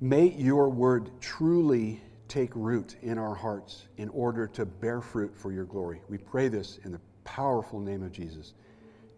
May 0.00 0.28
your 0.28 0.70
word 0.70 1.10
truly 1.20 2.00
take 2.26 2.48
root 2.54 2.96
in 3.02 3.18
our 3.18 3.34
hearts 3.34 3.84
in 3.98 4.08
order 4.08 4.46
to 4.46 4.64
bear 4.64 5.02
fruit 5.02 5.36
for 5.36 5.52
your 5.52 5.66
glory. 5.66 6.00
We 6.08 6.16
pray 6.16 6.48
this 6.48 6.78
in 6.82 6.92
the 6.92 7.00
powerful 7.22 7.80
name 7.80 8.02
of 8.02 8.12
Jesus. 8.12 8.54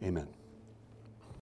Amen. 0.02 0.26